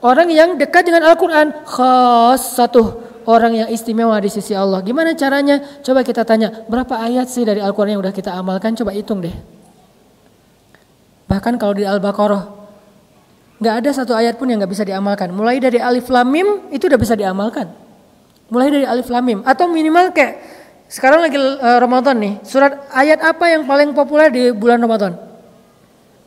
[0.06, 4.80] Orang yang dekat dengan Al-Quran, khas satu orang yang istimewa di sisi Allah.
[4.86, 5.62] Gimana caranya?
[5.82, 8.74] Coba kita tanya, berapa ayat sih dari Al-Quran yang udah kita amalkan?
[8.74, 9.34] Coba hitung deh.
[11.32, 12.44] Bahkan kalau di Al-Baqarah,
[13.62, 15.32] nggak ada satu ayat pun yang nggak bisa diamalkan.
[15.32, 17.72] Mulai dari Alif Lam Mim itu udah bisa diamalkan.
[18.52, 20.44] Mulai dari Alif Lam Mim atau minimal kayak
[20.92, 22.34] sekarang lagi uh, Ramadan nih.
[22.44, 25.16] Surat ayat apa yang paling populer di bulan Ramadan?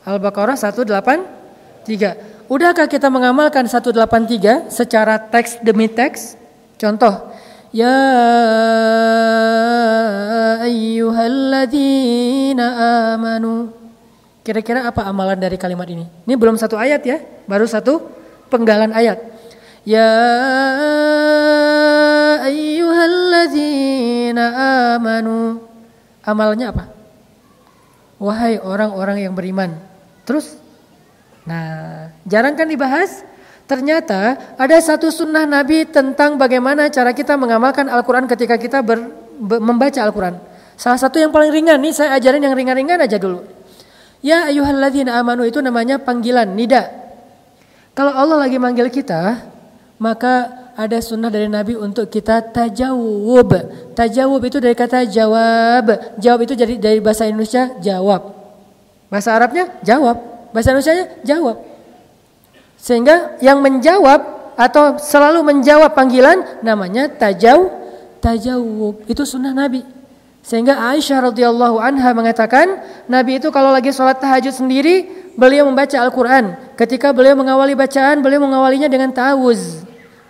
[0.09, 2.49] Al-Baqarah 183.
[2.49, 6.44] Udahkah kita mengamalkan 183 secara teks demi teks?
[6.75, 7.31] Contoh,
[7.75, 7.91] Ya
[10.63, 12.63] ayyuhalladzina
[13.19, 13.67] amanu.
[14.47, 16.07] Kira-kira apa amalan dari kalimat ini?
[16.23, 17.19] Ini belum satu ayat ya,
[17.51, 17.99] baru satu
[18.47, 19.19] penggalan ayat.
[19.83, 20.07] Ya
[22.47, 24.55] ayyuhalladzina
[24.95, 25.59] amanu.
[26.23, 26.95] Amalnya apa?
[28.23, 29.75] Wahai orang-orang yang beriman.
[30.23, 30.55] Terus?
[31.43, 33.34] Nah, jarang kan dibahas?
[33.65, 39.09] Ternyata ada satu sunnah Nabi tentang bagaimana cara kita mengamalkan Al-Quran ketika kita ber,
[39.41, 40.37] ber, membaca Al-Quran.
[40.77, 43.41] Salah satu yang paling ringan nih saya ajarin yang ringan-ringan aja dulu.
[44.21, 46.93] Ya ayuhalladzina amanu itu namanya panggilan, nida.
[47.97, 49.49] Kalau Allah lagi manggil kita,
[49.97, 53.49] maka ada sunnah dari Nabi untuk kita tajawub.
[53.97, 56.19] Tajawub itu dari kata jawab.
[56.21, 58.29] Jawab itu jadi dari bahasa Indonesia jawab.
[59.09, 60.21] Bahasa Arabnya jawab.
[60.53, 60.93] Bahasa Indonesia
[61.25, 61.64] jawab.
[62.79, 67.67] Sehingga yang menjawab atau selalu menjawab panggilan namanya tajaw
[68.23, 69.03] tajawub.
[69.05, 69.83] Itu sunnah Nabi.
[70.45, 72.77] Sehingga Aisyah radhiyallahu anha mengatakan,
[73.09, 76.53] Nabi itu kalau lagi sholat tahajud sendiri, beliau membaca Al-Quran.
[76.77, 79.81] Ketika beliau mengawali bacaan, beliau mengawalinya dengan ta'awuz.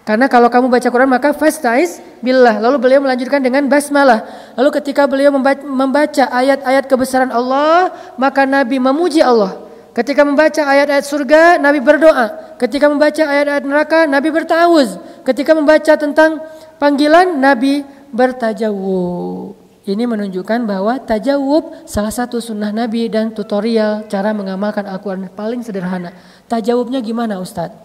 [0.08, 2.62] Karena kalau kamu baca Quran maka fastaiz billah.
[2.62, 4.24] Lalu beliau melanjutkan dengan basmalah.
[4.54, 5.34] Lalu ketika beliau
[5.66, 9.65] membaca ayat-ayat kebesaran Allah, maka Nabi memuji Allah.
[9.96, 12.60] Ketika membaca ayat-ayat surga, Nabi berdoa.
[12.60, 15.00] Ketika membaca ayat-ayat neraka, Nabi bertawuz.
[15.24, 16.44] Ketika membaca tentang
[16.76, 19.56] panggilan, Nabi bertajawub.
[19.88, 26.12] Ini menunjukkan bahwa tajawub salah satu sunnah Nabi dan tutorial cara mengamalkan Al-Quran paling sederhana.
[26.52, 27.78] Tajawubnya gimana Ustadz?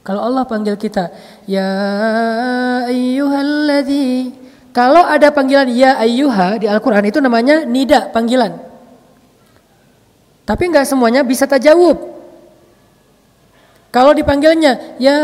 [0.00, 1.12] Kalau Allah panggil kita,
[1.44, 1.68] Ya
[2.88, 4.32] ayyuhalladzi.
[4.72, 8.69] Kalau ada panggilan Ya ayyuha di Al-Quran itu namanya nida, panggilan.
[10.50, 12.10] Tapi nggak semuanya bisa tajawub.
[13.94, 15.18] Kalau dipanggilnya ya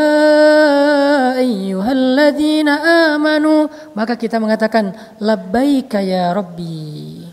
[1.35, 3.67] ayyuhalladzina amanu
[3.99, 7.27] maka kita mengatakan labbaika ya rabbi.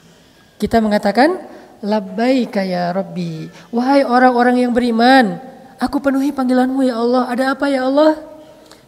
[0.57, 1.37] Kita mengatakan
[1.85, 3.45] labbaika ya rabbi.
[3.69, 5.37] Wahai orang-orang yang beriman,
[5.77, 7.29] aku penuhi panggilanmu ya Allah.
[7.29, 8.17] Ada apa ya Allah?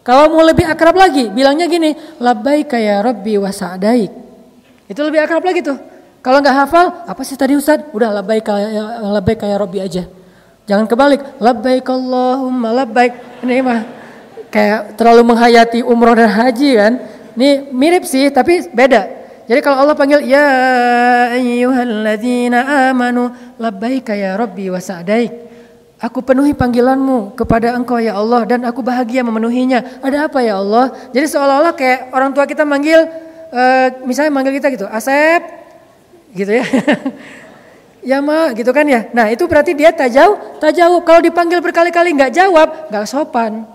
[0.02, 4.10] Kalau mau lebih akrab lagi, bilangnya gini, labbaika ya rabbi wa sa'daik.
[4.90, 5.78] Itu lebih akrab lagi tuh.
[6.26, 7.86] Kalau nggak hafal, apa sih tadi Ustaz?
[7.94, 10.10] Udah labbaika ya labbaika ya rabbi aja.
[10.66, 13.46] Jangan kebalik, labbaik Allahumma labbaik.
[13.46, 13.86] Ini mah
[14.50, 16.94] kayak terlalu menghayati umroh dan haji kan.
[17.38, 19.06] Ini mirip sih tapi beda.
[19.46, 20.50] Jadi kalau Allah panggil ya
[21.38, 23.30] ayyuhalladzina amanu
[23.62, 25.30] labbaika ya rabbi wa sa'daik.
[26.02, 30.02] Aku penuhi panggilanmu kepada engkau ya Allah dan aku bahagia memenuhinya.
[30.02, 30.90] Ada apa ya Allah?
[31.14, 33.06] Jadi seolah-olah kayak orang tua kita manggil,
[33.54, 35.65] uh, misalnya manggil kita gitu, Asep,
[36.36, 36.66] gitu ya.
[38.14, 39.10] ya ma gitu kan ya.
[39.16, 41.02] Nah itu berarti dia tak jauh, tak jauh.
[41.02, 43.66] Kalau dipanggil berkali-kali nggak jawab, nggak sopan.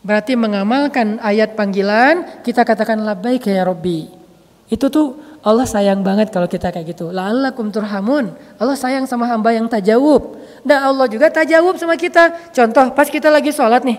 [0.00, 4.08] Berarti mengamalkan ayat panggilan, kita katakan labbaik ya Robbi.
[4.70, 7.08] Itu tuh Allah sayang banget kalau kita kayak gitu.
[7.12, 8.32] La'allakum turhamun.
[8.60, 10.36] Allah sayang sama hamba yang tajawub.
[10.60, 12.52] Dan Allah juga tajawub sama kita.
[12.52, 13.98] Contoh pas kita lagi sholat nih.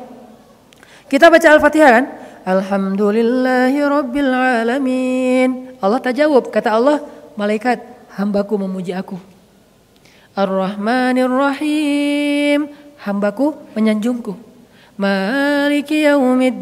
[1.09, 2.05] Kita baca Al-Fatihah kan?
[2.45, 5.49] Alhamdulillahi Rabbil Alamin.
[5.81, 6.49] Allah tajawub.
[6.49, 7.03] Kata Allah,
[7.35, 9.19] malaikat hambaku memuji aku.
[10.35, 12.67] Ar-Rahmanir Rahim.
[13.01, 14.35] Hambaku menyanjungku.
[14.99, 16.59] Maliki yaumiddin.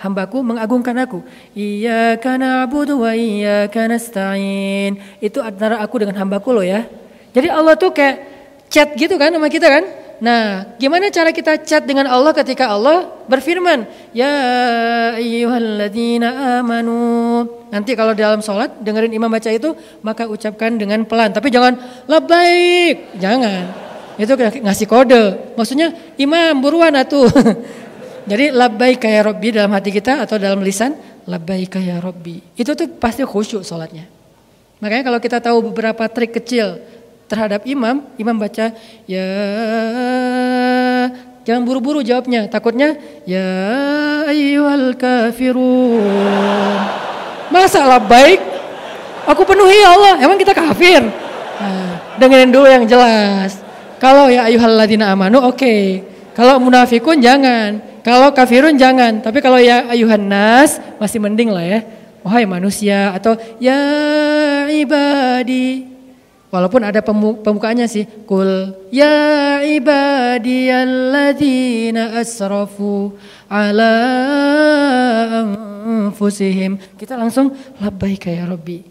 [0.00, 1.22] Hambaku mengagungkan aku.
[1.54, 4.98] Iyyaka na'budu wa iyyaka nasta'in.
[5.22, 6.84] Itu antara aku dengan hambaku loh ya.
[7.30, 8.26] Jadi Allah tuh kayak
[8.66, 9.99] chat gitu kan sama kita kan?
[10.20, 14.36] Nah, gimana cara kita chat dengan Allah ketika Allah berfirman, "Ya
[15.16, 19.72] ayyuhalladzina amanu." Nanti kalau dalam sholat dengerin imam baca itu,
[20.04, 21.32] maka ucapkan dengan pelan.
[21.32, 23.72] Tapi jangan labbaik, jangan.
[24.20, 25.56] Itu ngasih kode.
[25.56, 25.88] Maksudnya,
[26.20, 27.24] imam buruan atuh.
[28.30, 30.92] Jadi labbaik kayak Robbi dalam hati kita atau dalam lisan,
[31.24, 32.44] labbaik kayak Robbi.
[32.60, 34.04] Itu tuh pasti khusyuk sholatnya.
[34.84, 36.80] Makanya kalau kita tahu beberapa trik kecil
[37.30, 38.74] terhadap imam, imam baca
[39.06, 39.28] ya
[41.46, 43.46] jangan buru-buru jawabnya, takutnya ya
[44.26, 45.94] ayyuhal kafirun.
[47.54, 48.42] Masa baik?
[49.30, 51.06] Aku penuhi ya Allah, emang kita kafir?
[51.06, 53.62] Nah, dengerin dulu yang jelas.
[54.02, 55.60] Kalau ya ayyuhal ladina amanu oke.
[55.60, 55.82] Okay.
[56.32, 58.00] Kalau munafikun jangan.
[58.00, 59.20] Kalau kafirun jangan.
[59.20, 61.80] Tapi kalau ya ayuhan nas masih mending lah ya.
[62.24, 63.76] Wahai manusia atau ya
[64.72, 65.89] ibadi
[66.50, 68.10] Walaupun ada pembukaannya sih.
[68.26, 73.14] Kul ya ibadiyalladzina asrafu
[73.46, 73.94] ala
[75.86, 76.74] anfusihim.
[76.98, 78.82] Kita langsung labbaika ya Rabbi.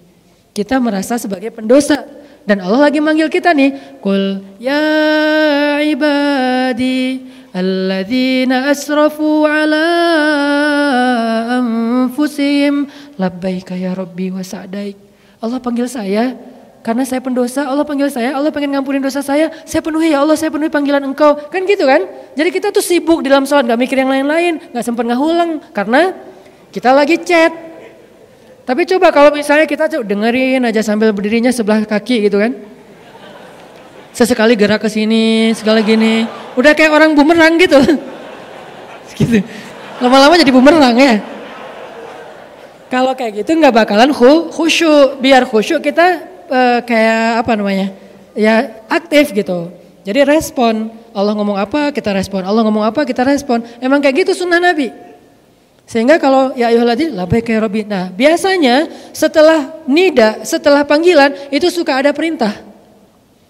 [0.55, 1.99] Kita merasa sebagai pendosa.
[2.47, 3.99] Dan Allah lagi manggil kita nih.
[3.99, 9.84] Kul ya ibadi alladzina asrafu ala
[11.60, 12.88] anfusihim.
[13.20, 14.95] Labbaika ya Rabbi wa sa'daik.
[15.43, 16.39] Allah panggil saya
[16.80, 20.39] karena saya pendosa, Allah panggil saya, Allah pengen ngampunin dosa saya, saya penuhi ya Allah,
[20.39, 21.36] saya penuhi panggilan engkau.
[21.51, 22.07] Kan gitu kan?
[22.39, 26.15] Jadi kita tuh sibuk di dalam sholat, gak mikir yang lain-lain, gak sempat ngahulang, karena
[26.71, 27.51] kita lagi chat.
[28.63, 32.55] Tapi coba kalau misalnya kita dengerin aja sambil berdirinya sebelah kaki gitu kan.
[34.15, 36.23] Sesekali gerak ke sini, sekali gini.
[36.55, 37.82] Udah kayak orang bumerang gitu.
[39.19, 39.41] gitu.
[39.99, 41.19] Lama-lama jadi bumerang ya.
[42.88, 44.13] Kalau kayak gitu nggak bakalan
[44.53, 45.17] khusyuk.
[45.17, 47.87] Biar khusyuk kita uh, kayak apa namanya?
[48.33, 49.71] Ya aktif gitu.
[50.03, 50.91] Jadi respon.
[51.13, 52.45] Allah ngomong apa kita respon.
[52.45, 53.61] Allah ngomong apa kita respon.
[53.79, 54.89] Emang kayak gitu sunnah Nabi.
[55.89, 57.81] Sehingga kalau ya ayyuhalladzina labbaik ya rabbi.
[57.81, 62.53] Nah, biasanya setelah nida, setelah panggilan itu suka ada perintah.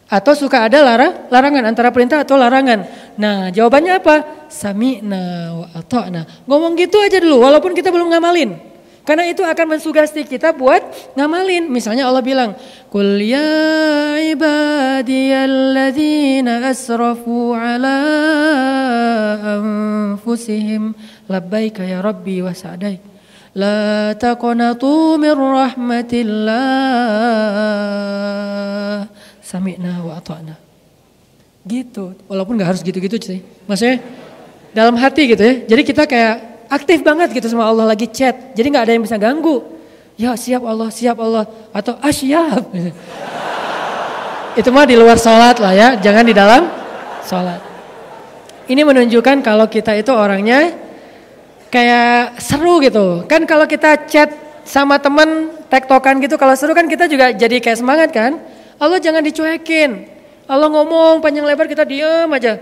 [0.07, 2.87] Atau suka ada lara, larangan antara perintah atau larangan.
[3.19, 4.15] Nah, jawabannya apa?
[4.47, 6.47] Sami'na wa ata'na.
[6.47, 8.68] Ngomong gitu aja dulu walaupun kita belum ngamalin.
[9.09, 10.85] Karena itu akan mensugesti kita buat
[11.17, 11.65] ngamalin.
[11.65, 12.53] Misalnya Allah bilang,
[12.93, 17.97] "Qul ya ibadiyalladzina asrafu ala
[19.57, 20.93] anfusihim
[21.25, 23.01] labbaika ya rabbi wa sa'daik."
[23.57, 26.69] La taqnatu min rahmatillah.
[29.41, 30.53] Sami'na wa ata'na.
[31.65, 32.13] Gitu.
[32.29, 33.41] Walaupun gak harus gitu-gitu sih.
[33.65, 34.05] Maksudnya
[34.69, 35.65] dalam hati gitu ya.
[35.65, 38.53] Jadi kita kayak aktif banget gitu sama Allah lagi chat.
[38.53, 39.65] Jadi nggak ada yang bisa ganggu.
[40.15, 41.49] Ya siap Allah, siap Allah.
[41.73, 42.69] Atau ah siap.
[44.59, 46.67] Itu mah di luar sholat lah ya, jangan di dalam
[47.23, 47.61] sholat.
[48.69, 50.75] Ini menunjukkan kalau kita itu orangnya
[51.73, 53.25] kayak seru gitu.
[53.25, 54.29] Kan kalau kita chat
[54.61, 58.37] sama teman tektokan gitu, kalau seru kan kita juga jadi kayak semangat kan.
[58.77, 60.05] Allah jangan dicuekin.
[60.49, 62.61] Allah ngomong panjang lebar kita diem aja.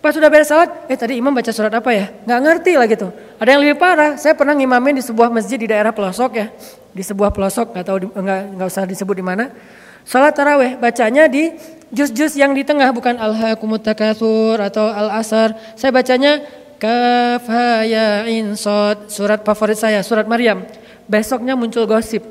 [0.00, 2.12] Pas sudah beres salat, eh tadi imam baca surat apa ya?
[2.24, 3.08] Nggak ngerti lah gitu.
[3.36, 6.46] Ada yang lebih parah, saya pernah ngimamin di sebuah masjid di daerah pelosok ya.
[6.96, 9.52] Di sebuah pelosok, nggak tahu nggak nggak usah disebut di mana.
[10.06, 11.52] Salat taraweh bacanya di
[11.92, 15.52] jus-jus yang di tengah bukan al-hakumut takatsur atau al-asar.
[15.76, 16.40] Saya bacanya
[16.80, 17.44] kaf
[17.84, 20.64] ya insod, surat favorit saya, surat Maryam.
[21.04, 22.24] Besoknya muncul gosip.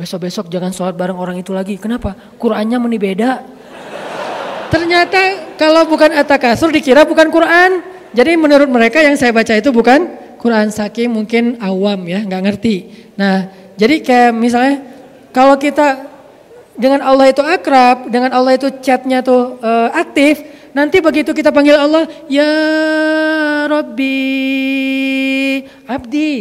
[0.00, 1.76] Besok-besok jangan sholat bareng orang itu lagi.
[1.76, 2.16] Kenapa?
[2.40, 3.44] Qurannya meni beda.
[4.70, 7.99] Ternyata kalau bukan atakasur dikira bukan Quran.
[8.10, 12.76] Jadi menurut mereka yang saya baca itu bukan Quran saking mungkin awam ya, nggak ngerti.
[13.14, 14.82] Nah, jadi kayak misalnya
[15.30, 16.10] kalau kita
[16.80, 20.42] dengan Allah itu akrab, dengan Allah itu chatnya tuh uh, aktif,
[20.72, 22.50] nanti begitu kita panggil Allah, ya
[23.68, 24.16] Rabbi,
[25.84, 26.32] Abdi,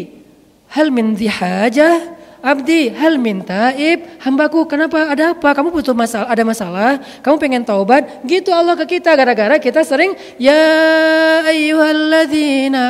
[0.73, 5.51] hal min zihajah, Abdi hal minta ib hambaku kenapa ada apa?
[5.51, 6.91] Kamu butuh masalah ada masalah?
[7.19, 8.23] Kamu pengen taubat?
[8.23, 10.55] Gitu Allah ke kita gara-gara kita sering ya
[11.43, 12.81] ayyuhalladzina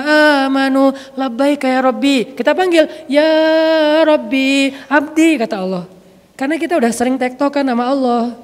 [0.45, 2.37] amanu labbaika ya rabbi.
[2.37, 3.29] Kita panggil ya
[4.05, 5.83] rabbi abdi kata Allah.
[6.37, 8.37] Karena kita udah sering tektokan nama Allah.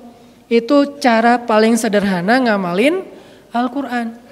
[0.49, 3.05] Itu cara paling sederhana ngamalin
[3.53, 4.24] Al-Quran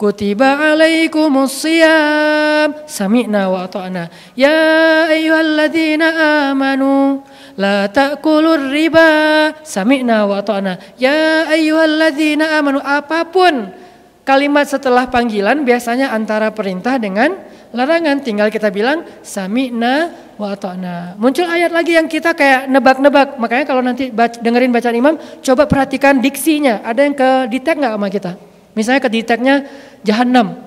[0.00, 6.08] Kutiba alaikumus siyam Sami'na wa ta'na Ya ayyuhalladzina
[6.48, 7.20] amanu
[7.60, 13.76] La ta'kulur riba Sami'na wa ta'na Ya ayyuhalladzina amanu Apa pun
[14.24, 17.34] kalimat setelah panggilan biasanya antara perintah dengan
[17.74, 21.18] larangan tinggal kita bilang sami'na wa ta'na.
[21.18, 23.38] Muncul ayat lagi yang kita kayak nebak-nebak.
[23.42, 26.82] Makanya kalau nanti dengerin bacaan imam, coba perhatikan diksinya.
[26.86, 28.32] Ada yang ke detect nggak sama kita?
[28.74, 29.66] Misalnya ke detectnya
[30.06, 30.58] jahanam.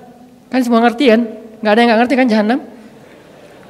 [0.52, 1.20] Kan semua ngerti kan?
[1.64, 2.58] Gak ada yang gak ngerti kan jahanam?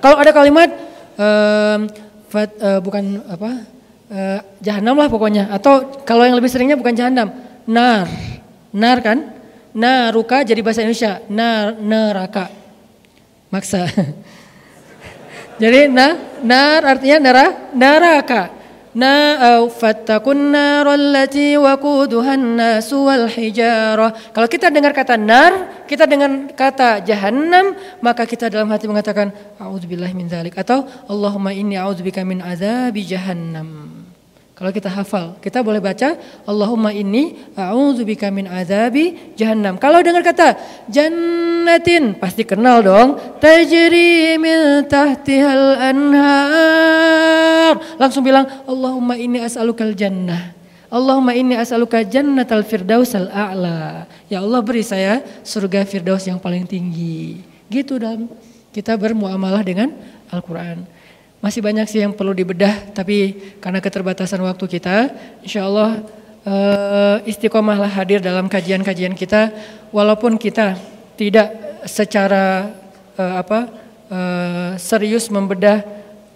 [0.03, 0.71] Kalau ada kalimat
[1.17, 1.81] um,
[2.29, 3.51] fat, uh, bukan apa
[4.11, 5.49] uh, jahanam lah pokoknya.
[5.49, 7.33] Atau kalau yang lebih seringnya bukan jahanam,
[7.65, 8.11] nar,
[8.75, 9.19] nar kan?
[9.75, 12.47] Naruka jadi bahasa Indonesia, nar, neraka,
[13.51, 13.91] maksa.
[15.63, 16.15] jadi na,
[16.47, 18.64] nar artinya nera, neraka.
[24.31, 30.15] Kalau kita dengar kata nar, kita dengan kata jahannam, maka kita dalam hati mengatakan a'udzubillahi
[30.15, 33.91] min dzalik atau Allahumma inni a'udzubika min azabi jahannam.
[34.55, 36.15] Kalau kita hafal, kita boleh baca
[36.47, 39.75] Allahumma inni a'udzubika min azabi jahannam.
[39.83, 40.55] Kalau dengar kata
[40.87, 43.19] jannatin, pasti kenal dong.
[43.43, 46.94] Tajri min tahtihal anhar.
[47.97, 50.55] Langsung bilang Allahumma inni as'alukal jannah.
[50.95, 54.07] Allahumma inni as'aluka jannatal firdausal a'la.
[54.31, 57.43] Ya Allah beri saya surga firdaus yang paling tinggi.
[57.67, 58.31] Gitu dalam
[58.71, 59.91] kita bermuamalah dengan
[60.31, 60.87] Al-Quran.
[61.43, 65.13] Masih banyak sih yang perlu dibedah, tapi karena keterbatasan waktu kita,
[65.45, 66.01] insya Allah
[66.47, 69.53] uh, istiqomahlah hadir dalam kajian-kajian kita,
[69.93, 70.79] walaupun kita
[71.21, 71.53] tidak
[71.85, 72.73] secara
[73.21, 73.61] uh, apa
[74.09, 75.85] uh, serius membedah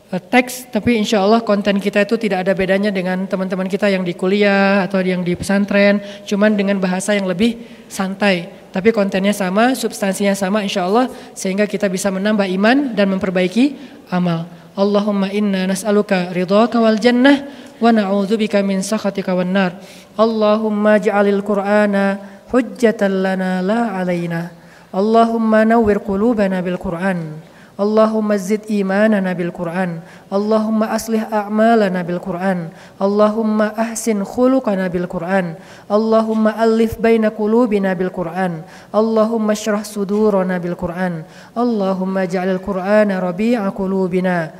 [0.08, 4.16] teks, tapi insya Allah konten kita itu tidak ada bedanya dengan teman-teman kita yang di
[4.16, 7.60] kuliah atau yang di pesantren, cuman dengan bahasa yang lebih
[7.92, 8.48] santai.
[8.72, 13.76] Tapi kontennya sama, substansinya sama insya Allah, sehingga kita bisa menambah iman dan memperbaiki
[14.08, 14.48] amal.
[14.72, 17.44] Allahumma inna nas'aluka ridhaka wal jannah
[17.76, 19.76] wa na'udzubika min sakhatika wan nar.
[20.16, 22.04] Allahumma ja'alil Qur'ana
[22.48, 24.56] hujjatan lana la alaina.
[24.88, 27.47] Allahumma nawwir qulubana bil Qur'an.
[27.78, 30.02] اللهم زد إيماننا بالقرآن.
[30.32, 32.68] اللهم أصلح أعمالنا بالقرآن.
[33.02, 35.54] اللهم أحسن خلقنا بالقرآن.
[35.86, 38.52] اللهم ألف بين قلوبنا بالقرآن.
[38.94, 41.22] اللهم اشرح صدورنا بالقرآن.
[41.58, 44.50] اللهم اجعل القرآن ربيع قلوبنا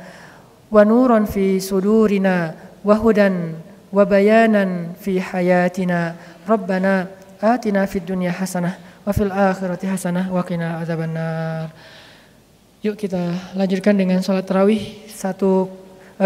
[0.71, 2.53] ونورا في صدورنا
[2.85, 3.31] وهدى
[3.93, 4.65] وبيانا
[5.03, 6.15] في حياتنا.
[6.49, 6.93] ربنا
[7.43, 8.71] آتنا في الدنيا حسنة
[9.07, 11.67] وفي الآخرة حسنة وقنا عذاب النار.
[12.79, 14.79] Yuk kita lanjutkan dengan sholat tarawih
[15.11, 15.67] satu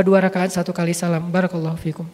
[0.05, 1.33] dua rakaat satu kali salam.
[1.33, 2.05] Barakallahu fikum.